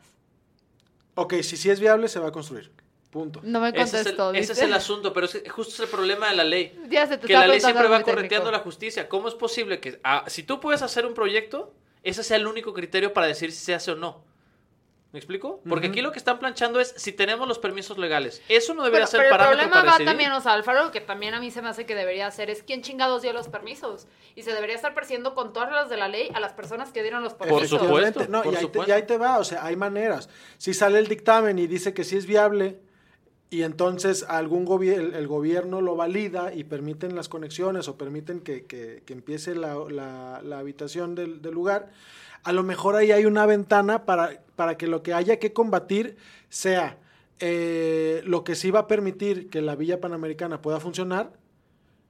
[1.15, 2.71] Ok, si sí es viable, se va a construir.
[3.11, 3.41] Punto.
[3.43, 4.33] No me Ese es, el, contestó.
[4.33, 6.79] ese es el asunto, pero es que justo es el problema de la ley.
[6.89, 8.15] Ya se te que está la ley siempre va técnico.
[8.15, 9.09] correteando la justicia.
[9.09, 12.73] ¿Cómo es posible que ah, si tú puedes hacer un proyecto, ese sea el único
[12.73, 14.23] criterio para decir si se hace o no?
[15.11, 15.59] ¿Me explico?
[15.67, 18.41] Porque aquí lo que están planchando es si tenemos los permisos legales.
[18.47, 20.07] Eso no debería Pero, ser pero el parámetro problema para va decidir.
[20.07, 22.63] también, o sea, Alfaro, que también a mí se me hace que debería hacer es
[22.63, 24.07] quién chingados dio los permisos.
[24.35, 27.01] Y se debería estar persiguiendo con todas las de la ley a las personas que
[27.01, 27.81] dieron los Por permisos.
[27.81, 28.21] supuesto.
[28.21, 28.31] Efectivamente.
[28.31, 28.89] No, por y, ahí te, supuesto.
[28.89, 30.29] y ahí te va, o sea, hay maneras.
[30.57, 32.79] Si sale el dictamen y dice que sí es viable
[33.51, 38.39] y entonces algún gobi- el, el gobierno lo valida y permiten las conexiones o permiten
[38.39, 41.91] que, que- que empiece la, la- la habitación del, del lugar,
[42.43, 46.15] a lo mejor ahí hay una ventana para, para que lo que haya que combatir
[46.49, 46.97] sea
[47.39, 51.33] eh, lo que sí va a permitir que la Villa Panamericana pueda funcionar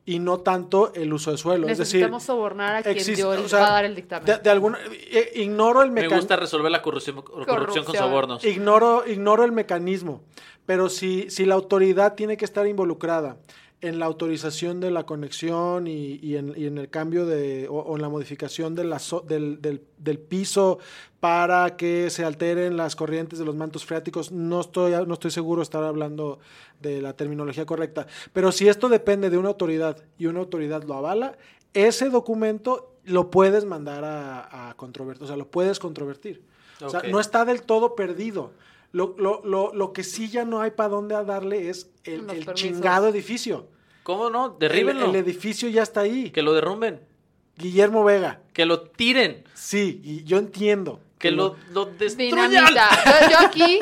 [0.05, 1.67] y no tanto el uso de suelo.
[1.69, 3.95] Es decir, Necesitamos sobornar a quien existe- dio el, o sea, va a dar el
[3.95, 4.25] dictamen.
[4.25, 6.17] de, de alguna, eh, ignoro el Me mecanismo.
[6.17, 7.95] gusta resolver la corrupción, corrupción con Corrupción.
[7.97, 8.43] sobornos.
[8.43, 10.23] Ignoro, ignoro el mecanismo,
[10.65, 13.37] pero si, si la autoridad tiene que estar involucrada
[13.81, 17.79] en la autorización de la conexión y, y en, y en el cambio de, o,
[17.79, 20.77] o en la modificación de la del, del- del piso
[21.19, 25.61] para que se alteren las corrientes de los mantos freáticos, no estoy, no estoy seguro
[25.61, 26.37] de estar hablando
[26.79, 30.93] de la terminología correcta, pero si esto depende de una autoridad y una autoridad lo
[30.95, 31.37] avala,
[31.73, 36.43] ese documento lo puedes mandar a, a controvertir, o sea, lo puedes controvertir.
[36.83, 38.53] O sea, no está del todo perdido.
[38.91, 42.53] Lo, lo, lo, lo que sí ya no hay para dónde a darle es el,
[42.53, 43.67] chingado edificio.
[44.03, 44.49] ¿Cómo no?
[44.49, 45.05] Derríbenlo.
[45.05, 46.31] el edificio ya está ahí.
[46.31, 47.01] Que lo derrumben.
[47.57, 48.41] Guillermo Vega.
[48.53, 49.43] Que lo tiren.
[49.53, 50.99] Sí, y yo entiendo.
[51.19, 52.49] Que lo, lo destruyan.
[52.49, 52.89] Dinamita.
[53.05, 53.79] Yo, yo aquí,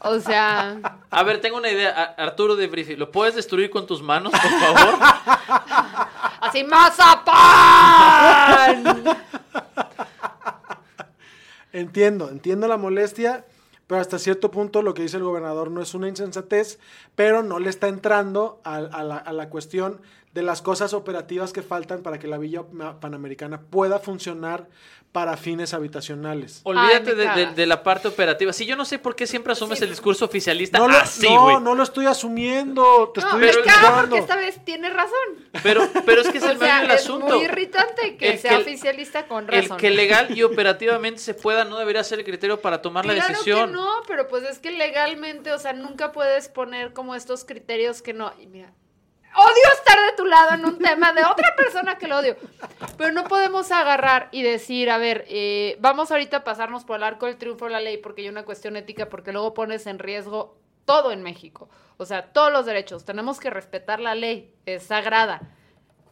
[0.00, 2.14] o sea, A ver, tengo una idea.
[2.16, 4.98] Arturo de Brifi, ¿lo puedes destruir con tus manos, por favor?
[6.40, 8.04] así mazapán.
[11.72, 13.44] Entiendo, entiendo la molestia,
[13.90, 16.78] pero hasta cierto punto lo que dice el gobernador no es una insensatez,
[17.16, 20.00] pero no le está entrando a, la, cuestión
[20.32, 22.62] de las cosas operativas que faltan para que la Villa
[23.00, 24.68] Panamericana pueda funcionar
[25.12, 26.60] para fines habitacionales.
[26.62, 28.52] Olvídate Ay, de, de- de la parte operativa.
[28.52, 31.58] Si yo no sé por qué siempre asumes el discurso oficialista No lo, así, no,
[31.58, 34.00] no lo estoy asumiendo, te No, estoy caga explicando.
[34.02, 35.18] porque esta vez tiene razón.
[35.64, 37.26] Pero, pero es que es el O sea, medio del es asunto.
[37.36, 39.78] muy irritante que El sea que el- oficialista con El razón.
[39.78, 43.28] que legal y operativamente se pueda no debería ser el criterio para tomar la Claro
[43.30, 43.66] decisión.
[43.70, 48.00] que no, pero pues es que legalmente, o sea, nunca puedes poner como estos criterios
[48.00, 48.32] que no.
[48.38, 48.72] Y mira,
[49.34, 52.36] odio estar de tu lado en un tema de otra persona que lo odio.
[52.96, 57.04] Pero no podemos agarrar y decir, a ver, eh, vamos ahorita a pasarnos por el
[57.04, 59.98] arco del triunfo de la ley porque hay una cuestión ética, porque luego pones en
[59.98, 61.68] riesgo todo en México.
[61.96, 63.04] O sea, todos los derechos.
[63.04, 65.42] Tenemos que respetar la ley, es sagrada.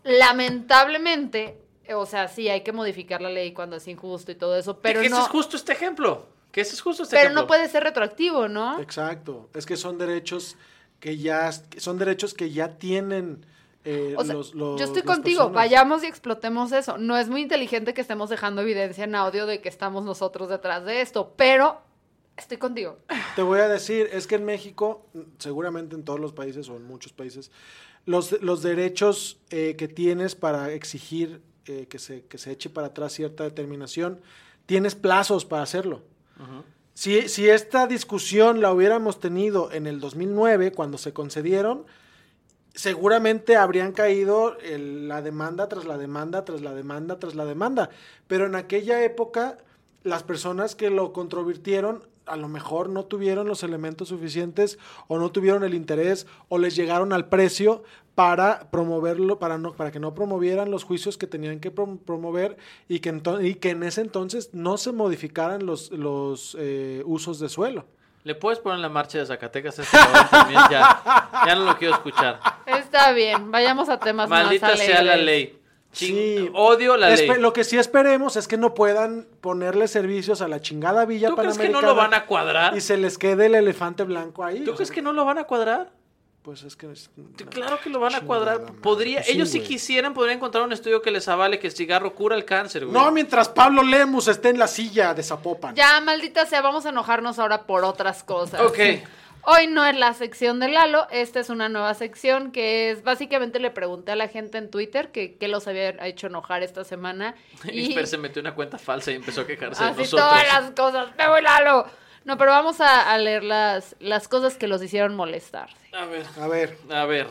[0.05, 1.61] Lamentablemente,
[1.95, 5.01] o sea, sí, hay que modificar la ley cuando es injusto y todo eso, pero
[5.01, 6.27] que ese no, es justo este ejemplo.
[6.53, 7.43] Que ese es justo este pero ejemplo.
[7.43, 8.81] no puede ser retroactivo, ¿no?
[8.81, 9.51] Exacto.
[9.55, 10.57] Es que son derechos
[11.01, 13.45] que ya son derechos que ya tienen
[13.85, 15.55] eh, O sea, los, los- yo estoy contigo, personas.
[15.55, 16.99] vayamos y explotemos eso.
[16.99, 20.85] No es muy inteligente que estemos dejando evidencia en audio de que estamos nosotros detrás
[20.85, 21.81] de esto, pero
[22.37, 22.99] estoy contigo.
[23.37, 25.07] Te voy a decir, es que en México,
[25.39, 27.51] seguramente en todos los países o en muchos países,
[28.05, 32.89] los, los derechos eh, que tienes para exigir eh, que, se, que se eche para
[32.89, 34.21] atrás cierta determinación,
[34.67, 36.03] tienes plazos para hacerlo.
[36.99, 41.87] Si, si esta discusión la hubiéramos tenido en el 2009, cuando se concedieron,
[42.75, 47.91] seguramente habrían caído el- la demanda tras la demanda, tras la demanda, tras la demanda.
[48.27, 49.59] Pero en aquella época,
[50.03, 55.31] las personas que lo controvirtieron a lo mejor no tuvieron los elementos suficientes o no
[55.31, 57.83] tuvieron el interés o les llegaron al precio
[58.15, 62.57] para promoverlo, para, no, para que no promovieran los juicios que tenían que prom- promover
[62.89, 67.49] y que, y que en ese entonces no se modificaran los, los eh, usos de
[67.49, 67.87] suelo.
[68.25, 69.97] ¿Le puedes poner la marcha de Zacatecas a este
[70.31, 70.61] también?
[70.71, 72.41] Ya, ya no lo quiero escuchar.
[72.67, 75.58] Está bien, vayamos a temas Maldita más sea la ley.
[75.93, 76.51] Sí.
[76.55, 77.41] Odio la Espe- ley.
[77.41, 81.37] Lo que sí esperemos es que no puedan ponerle servicios a la chingada Villa ¿Tú
[81.37, 82.77] crees que no lo van a cuadrar?
[82.77, 84.61] y se les quede el elefante blanco ahí.
[84.65, 85.91] ¿Tú crees sea, que no lo van a cuadrar?
[86.43, 86.91] Pues es que...
[86.93, 87.11] es-
[87.51, 88.61] Claro que lo van a cuadrar.
[88.61, 88.75] madre.
[88.81, 92.15] Podría, Sí, ellos si quisieran podrían encontrar un estudio que les avale que el cigarro
[92.15, 92.93] cura el cáncer, güey.
[92.95, 95.75] No, mientras Pablo Lemus esté en la silla de Zapopan.
[95.75, 98.61] Ya, maldita sea, vamos a enojarnos ahora por otras cosas.
[98.61, 98.79] Ok.
[99.51, 103.59] Hoy no es la sección de Lalo, esta es una nueva sección que es, básicamente
[103.61, 107.35] le pregunté a la gente en Twitter que qué los había hecho enojar esta semana.
[107.65, 110.29] Y Y se metió una cuenta falsa y empezó a quejarse de así nosotros.
[110.29, 111.87] todas las cosas, me voy Lalo.
[112.27, 115.79] No, pero vamos a, a leer las, las cosas que los hicieron molestarse.
[115.95, 117.27] A ver, A ver, a ver.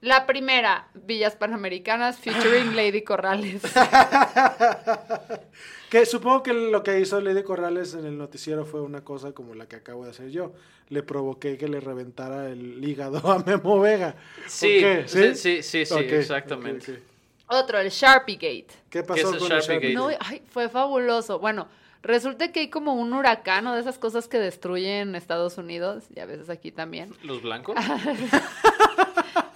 [0.00, 3.62] La primera, Villas Panamericanas featuring Lady Corrales.
[5.90, 9.54] que supongo que lo que hizo Lady Corrales en el noticiero fue una cosa como
[9.54, 10.52] la que acabo de hacer yo.
[10.88, 14.14] Le provoqué que le reventara el hígado a Memo Vega.
[14.46, 17.02] Sí, sí, sí, sí, sí, exactamente.
[17.48, 18.68] Otro, el Sharpie Gate.
[18.88, 19.94] ¿Qué ¿Qué pasó el con el Sharpie Sharpie?
[19.94, 19.94] Gate?
[19.94, 21.40] No, ay, fue fabuloso.
[21.40, 21.66] Bueno,
[22.02, 26.20] resulta que hay como un huracán o de esas cosas que destruyen Estados Unidos y
[26.20, 27.14] a veces aquí también.
[27.22, 27.76] ¿Los blancos?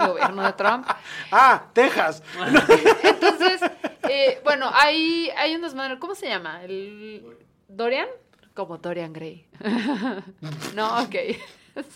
[0.09, 0.87] Gobierno de Trump.
[1.33, 2.23] Ah, Texas.
[3.03, 3.61] Entonces,
[4.09, 5.99] eh, bueno, hay, hay un desmadre.
[5.99, 6.63] ¿Cómo se llama?
[6.65, 7.25] ¿El
[7.69, 8.09] Dorian?
[8.55, 9.47] Como Dorian Gray.
[10.75, 11.15] no, ok.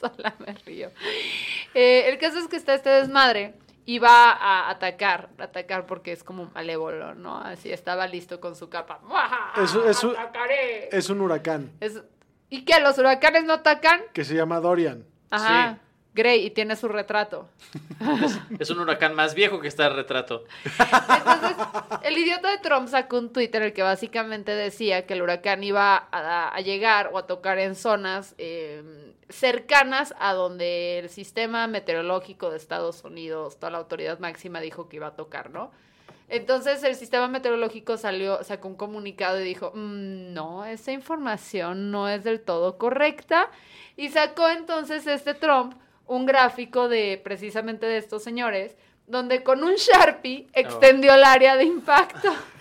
[0.00, 0.90] Sola me río.
[1.74, 3.54] Eh, el caso es que está este desmadre
[3.84, 7.36] y va a atacar, atacar porque es como malévolo, ¿no?
[7.38, 9.00] Así estaba listo con su capa.
[9.62, 10.88] Eso- eso- ¡Atacaré!
[10.96, 12.02] Es un huracán Es-
[12.48, 12.80] ¿Y qué?
[12.80, 14.00] ¿Los huracanes no atacan?
[14.14, 15.04] que se llama Dorian.
[15.30, 15.74] Ajá.
[15.74, 15.80] Sí.
[16.16, 17.48] Grey, y tiene su retrato.
[18.58, 20.44] Es un huracán más viejo que está el retrato.
[20.64, 21.56] Entonces,
[22.02, 25.62] el idiota de Trump sacó un Twitter en el que básicamente decía que el huracán
[25.62, 28.82] iba a, a llegar o a tocar en zonas eh,
[29.28, 34.96] cercanas a donde el sistema meteorológico de Estados Unidos, toda la autoridad máxima dijo que
[34.96, 35.70] iba a tocar, ¿no?
[36.28, 42.08] Entonces el sistema meteorológico salió, sacó un comunicado y dijo, "Mm, no, esa información no
[42.08, 43.48] es del todo correcta.
[43.96, 45.74] Y sacó entonces este Trump
[46.06, 48.76] un gráfico de precisamente de estos señores,
[49.06, 52.32] donde con un Sharpie extendió el área de impacto.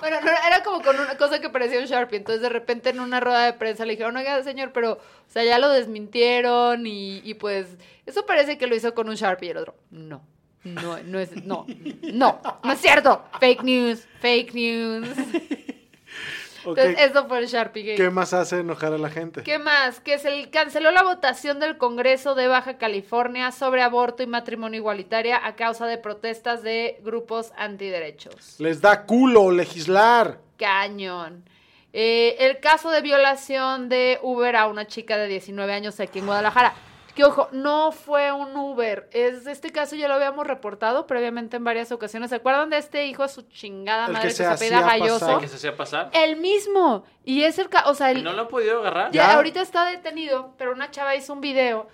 [0.00, 2.18] Bueno, no, era como con una cosa que parecía un Sharpie.
[2.18, 5.44] Entonces, de repente, en una rueda de prensa le dijeron, oiga, señor, pero, o sea,
[5.44, 9.48] ya lo desmintieron y, y pues, eso parece que lo hizo con un Sharpie.
[9.48, 10.20] Y el otro, no,
[10.64, 11.64] no, no es, no,
[12.02, 13.24] no, no es cierto.
[13.40, 15.08] Fake news, fake news.
[16.70, 17.96] Entonces, eso fue el Sharpie Gate.
[17.96, 19.42] ¿Qué más hace enojar a la gente?
[19.42, 20.00] ¿Qué más?
[20.00, 25.46] Que se canceló la votación del Congreso de Baja California sobre aborto y matrimonio igualitaria
[25.46, 28.56] a causa de protestas de grupos antiderechos.
[28.58, 30.38] Les da culo legislar.
[30.58, 31.44] Cañón.
[31.92, 36.26] Eh, el caso de violación de Uber a una chica de 19 años aquí en
[36.26, 36.74] Guadalajara.
[37.14, 39.08] Que ojo, no fue un Uber.
[39.12, 42.30] Es este caso ya lo habíamos reportado previamente en varias ocasiones.
[42.30, 45.38] ¿Se acuerdan de este hijo su chingada El madre que que se Galloso?
[45.38, 46.10] que se hacía pasar.
[46.12, 47.04] El mismo.
[47.24, 49.12] Y es el caso, o sea, ¿Y el, no lo han podido agarrar?
[49.12, 49.34] ya, ¿Ya?
[49.34, 51.86] ahorita está detenido, pero una chava hizo un video.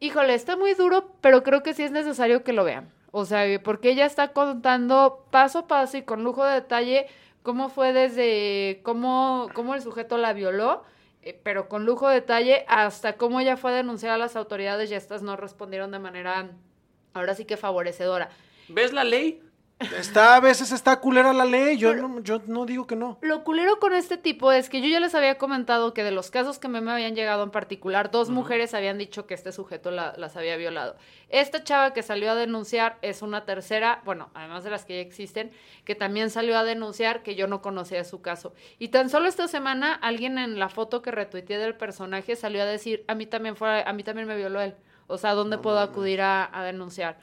[0.00, 2.90] Híjole, está muy duro, pero creo que sí es necesario que lo vean.
[3.12, 7.06] O sea, porque ella está contando paso a paso y con lujo de detalle
[7.42, 10.82] cómo fue desde cómo, cómo el sujeto la violó,
[11.32, 14.94] pero con lujo de detalle hasta cómo ella fue a denunciar a las autoridades y
[14.94, 16.50] estas no respondieron de manera,
[17.14, 18.28] ahora sí que favorecedora.
[18.68, 19.42] ¿Ves la ley?
[19.96, 21.76] Está, a veces está culera la ley.
[21.76, 23.18] Yo, no, yo no digo que no.
[23.22, 26.30] Lo culero con este tipo es que yo ya les había comentado que de los
[26.32, 29.92] casos que me, me habían llegado en particular, dos mujeres habían dicho que este sujeto
[29.92, 30.96] la- las había violado.
[31.28, 35.00] Esta chava que salió a denunciar es una tercera, bueno, además de las que ya
[35.00, 35.52] existen,
[35.84, 38.54] que también salió a denunciar que yo no conocía su caso.
[38.80, 42.66] Y tan solo esta semana alguien en la foto que retuiteé del personaje salió a
[42.66, 44.74] decir, a mí también fue, a mí también me violó él.
[45.06, 47.16] O sea, ¿dónde puedo acudir a, a denunciar?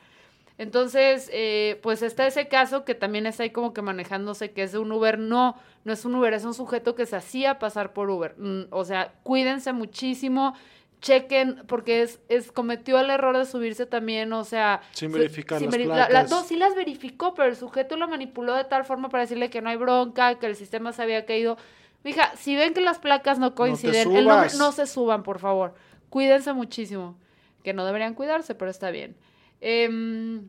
[0.58, 4.72] Entonces, eh, pues está ese caso que también está ahí como que manejándose, que es
[4.72, 5.20] de un Uber.
[5.20, 8.36] No, no es un Uber, es un sujeto que se hacía pasar por Uber.
[8.38, 10.56] Mm, o sea, cuídense muchísimo,
[11.01, 14.82] chequen, porque es, es cometió el error de subirse también, o sea...
[14.91, 16.32] Sin verificar las veri- la- la- placas.
[16.32, 19.62] no, sí las verificó, pero el sujeto lo manipuló de tal forma para decirle que
[19.62, 21.58] no hay bronca, que el sistema se había caído.
[22.06, 25.74] Mija, si ven que las placas no coinciden, el nombre- no se suban, por favor.
[26.10, 27.18] Cuídense muchísimo.
[27.62, 29.16] Que no deberían cuidarse, pero está bien.
[29.62, 30.47] Em,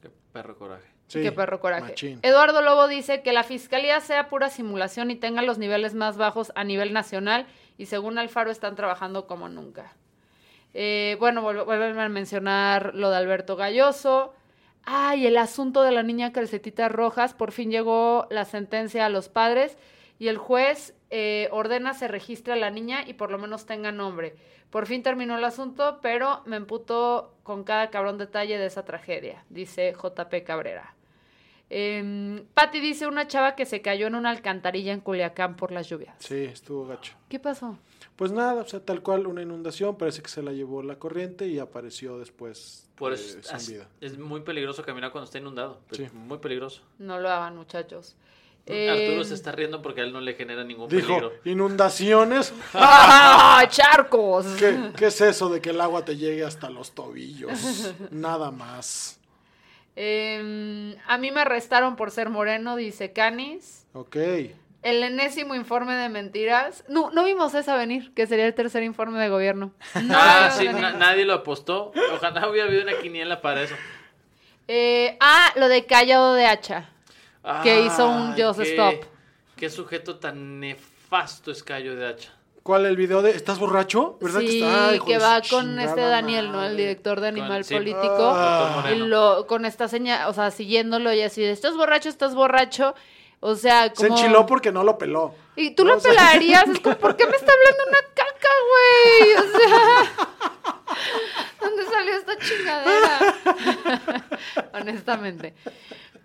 [0.00, 0.88] Qué perro coraje.
[1.08, 1.90] Sí, qué perro coraje.
[1.90, 2.18] machín.
[2.22, 6.52] Eduardo Lobo dice que la fiscalía sea pura simulación y tenga los niveles más bajos
[6.54, 7.46] a nivel nacional
[7.78, 9.96] y según Alfaro están trabajando como nunca.
[10.74, 14.34] Eh, bueno, vuelven a mencionar lo de Alberto Galloso.
[14.84, 17.32] Ay, el asunto de la niña calcetitas rojas.
[17.32, 19.78] Por fin llegó la sentencia a los padres
[20.18, 23.92] y el juez eh, ordena se registre a la niña y por lo menos tenga
[23.92, 24.36] nombre.
[24.70, 29.44] Por fin terminó el asunto, pero me emputo con cada cabrón detalle de esa tragedia,
[29.48, 30.94] dice JP Cabrera.
[31.70, 35.88] Eh, Patti dice una chava que se cayó en una alcantarilla en Culiacán por las
[35.88, 36.14] lluvias.
[36.18, 37.14] Sí, estuvo gacho.
[37.28, 37.78] ¿Qué pasó?
[38.16, 41.46] Pues nada, o sea, tal cual una inundación, parece que se la llevó la corriente
[41.46, 43.88] y apareció después Por eh, sin es, vida.
[44.00, 45.80] es muy peligroso caminar cuando está inundado.
[45.90, 46.06] Es Sí.
[46.14, 46.82] Muy peligroso.
[46.98, 48.16] No lo hagan, muchachos.
[48.68, 51.32] Arturo Eh, se está riendo porque a él no le genera ningún Dijo, peligro.
[51.44, 52.52] inundaciones.
[52.74, 54.46] ¡Ah, charcos!
[54.58, 57.92] ¿Qué, qué es eso de que el agua te llegue hasta los tobillos?
[58.10, 59.18] Nada más.
[59.96, 63.86] Eh, a mí me arrestaron por ser moreno, dice Canis.
[63.94, 64.16] Ok.
[64.82, 66.84] El enésimo informe de mentiras.
[66.88, 69.72] No, no vimos esa venir, que sería el tercer informe de gobierno.
[70.04, 71.90] No Ah, sí, na- nadie lo apostó.
[72.14, 73.74] Ojalá hubiera habido una quiniela para eso.
[74.68, 76.90] Eh, ah, lo de Callado de Hacha.
[77.62, 78.94] Que hizo un Just qué- Stop.
[79.56, 82.32] Qué sujeto tan nefasto es Cayo de Hacha.
[82.62, 84.18] ¿Cuál el video de ¿Estás borracho?
[84.20, 84.88] ¿Verdad sí, que está?
[84.90, 86.62] Ay, que va con este Daniel, ¿no?
[86.64, 87.74] El director de Animal sí.
[87.74, 88.30] Político.
[88.34, 88.84] Ah.
[88.94, 92.94] Y lo, con esta señal, o sea, siguiéndolo y así de, estás borracho, estás borracho.
[93.40, 94.18] O sea, Se como...
[94.18, 95.34] enchiló porque no lo peló.
[95.56, 97.98] Y tú No, lo o sea- pelarías, es como, ¿por qué me está hablando una
[98.14, 99.32] caca, güey?
[99.34, 100.28] O sea,
[101.62, 104.28] ¿dónde salió esta chingadera?
[104.74, 105.54] Honestamente.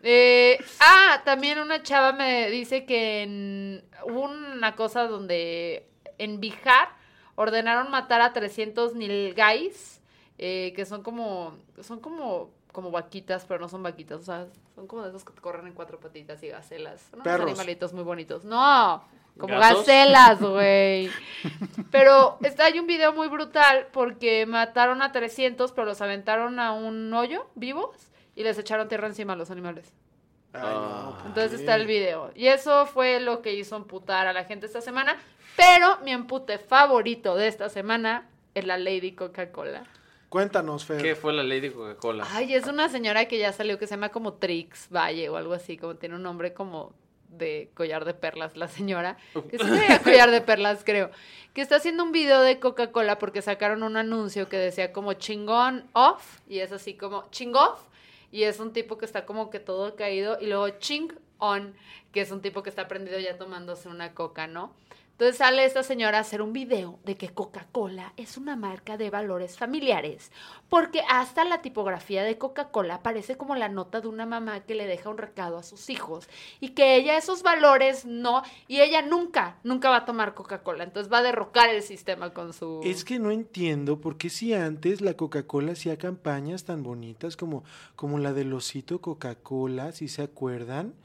[0.05, 5.87] Eh, ah, también una chava me dice que en, hubo una cosa donde
[6.17, 6.89] en Bihar
[7.35, 10.01] ordenaron matar a 300 nilgais,
[10.37, 14.87] eh, que son como, son como, como vaquitas, pero no son vaquitas, o sea, son
[14.87, 17.07] como de esos que corren en cuatro patitas y gacelas.
[17.09, 18.43] Son unos animalitos muy bonitos.
[18.43, 19.01] No,
[19.39, 19.87] como ¿Gatos?
[19.87, 21.09] gacelas, güey.
[21.91, 26.73] Pero está hay un video muy brutal porque mataron a 300, pero los aventaron a
[26.73, 29.93] un hoyo vivos y les echaron tierra encima a los animales.
[30.53, 31.03] Ay, Ah.
[31.11, 32.31] no, ¿por Entonces está el video.
[32.36, 35.17] Y eso fue lo que hizo emputar a la gente esta semana.
[35.55, 39.84] Pero mi empute favorito de esta semana es la Lady Coca-Cola.
[40.29, 41.01] Cuéntanos, Fer.
[41.01, 42.27] ¿Qué fue la de Coca-Cola?
[42.31, 45.53] Ay, es una señora que ya salió que se llama como Trix Valle o algo
[45.53, 46.93] así, como tiene un nombre como
[47.29, 49.17] de collar de perlas, la señora.
[49.49, 51.11] Que sí traía collar de perlas, creo.
[51.53, 55.86] Que está haciendo un video de Coca-Cola porque sacaron un anuncio que decía como chingón
[55.93, 57.79] off, y es así como ching off,
[58.34, 61.75] y es un tipo que está como que todo caído, y luego ching on,
[62.11, 64.73] que es un tipo que está prendido ya tomándose una coca, ¿no?
[65.14, 69.11] Entonces sale esta señora a hacer un video de que Coca-Cola es una marca de
[69.11, 70.32] valores familiares,
[70.70, 74.88] porque hasta la tipografía de Coca-Cola parece como la nota de una mamá que le
[74.88, 76.28] deja un recado a sus hijos
[76.59, 81.14] y que ella esos valores no, y ella nunca, nunca va a tomar Coca-Cola, entonces
[81.14, 82.82] va a derrocar el sistema con su...
[82.84, 87.64] Es que no entiendo por qué si antes la Coca-Cola hacía campañas tan bonitas como,
[87.95, 90.95] como la del osito Coca-Cola, si se acuerdan,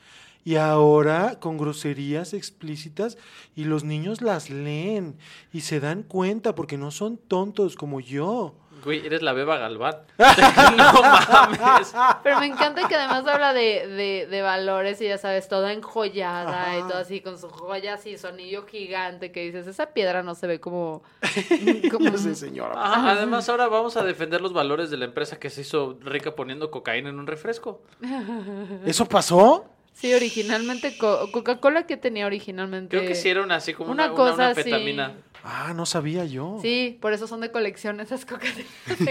[0.48, 3.18] y ahora con groserías explícitas
[3.54, 5.18] y los niños las leen
[5.52, 8.54] y se dan cuenta porque no son tontos como yo.
[8.82, 9.96] Güey, eres la beba Galván.
[10.18, 11.94] no mames.
[12.22, 16.76] Pero me encanta que además habla de, de, de valores y ya sabes, toda enjollada
[16.76, 16.88] y Ajá.
[16.88, 20.46] todo así, con su joya así, su anillo gigante, que dices, esa piedra no se
[20.46, 21.02] ve como...
[21.90, 22.72] como sé, señora.
[22.74, 26.34] Ajá, además, ahora vamos a defender los valores de la empresa que se hizo rica
[26.34, 27.82] poniendo cocaína en un refresco.
[28.86, 29.66] ¿Eso pasó?
[29.98, 32.96] Sí, originalmente, Co- Coca-Cola que tenía originalmente...
[32.96, 34.70] Creo que hicieron así como Una una, una, cosa una así.
[35.42, 36.58] Ah, no sabía yo.
[36.62, 38.64] Sí, por eso son de colección esas cocas que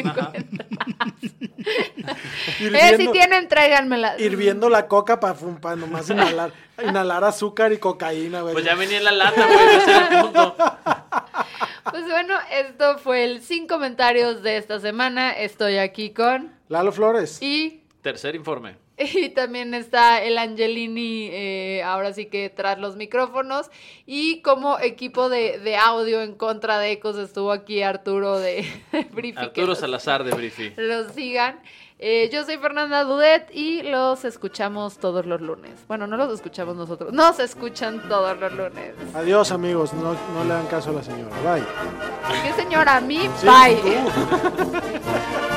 [2.59, 4.17] Eh, si tienen, tráiganmelas.
[4.19, 8.53] hirviendo la coca para nomás inhalar, inhalar azúcar y cocaína, güey.
[8.53, 10.55] Pues ya venía en la lata, güey, ese era el punto.
[11.91, 15.31] Pues bueno, esto fue el sin comentarios de esta semana.
[15.31, 16.53] Estoy aquí con...
[16.69, 17.41] Lalo Flores.
[17.41, 18.86] Y, Tercer informe.
[19.15, 23.69] y también está el Angelini, eh, ahora sí que tras los micrófonos.
[24.05, 29.03] Y como equipo de, de audio en contra de Ecos estuvo aquí Arturo de, de
[29.11, 30.73] Briefy, Arturo los- Salazar de Briefy.
[30.77, 31.59] los sigan.
[31.99, 35.79] Eh, yo soy Fernanda Dudet y los escuchamos todos los lunes.
[35.87, 38.93] Bueno, no los escuchamos nosotros, nos escuchan todos los lunes.
[39.15, 39.93] Adiós, amigos.
[39.93, 41.35] No, no le dan caso a la señora.
[41.41, 41.63] Bye.
[42.43, 42.97] ¿Qué señora?
[42.97, 43.97] A mí, Sí, bye.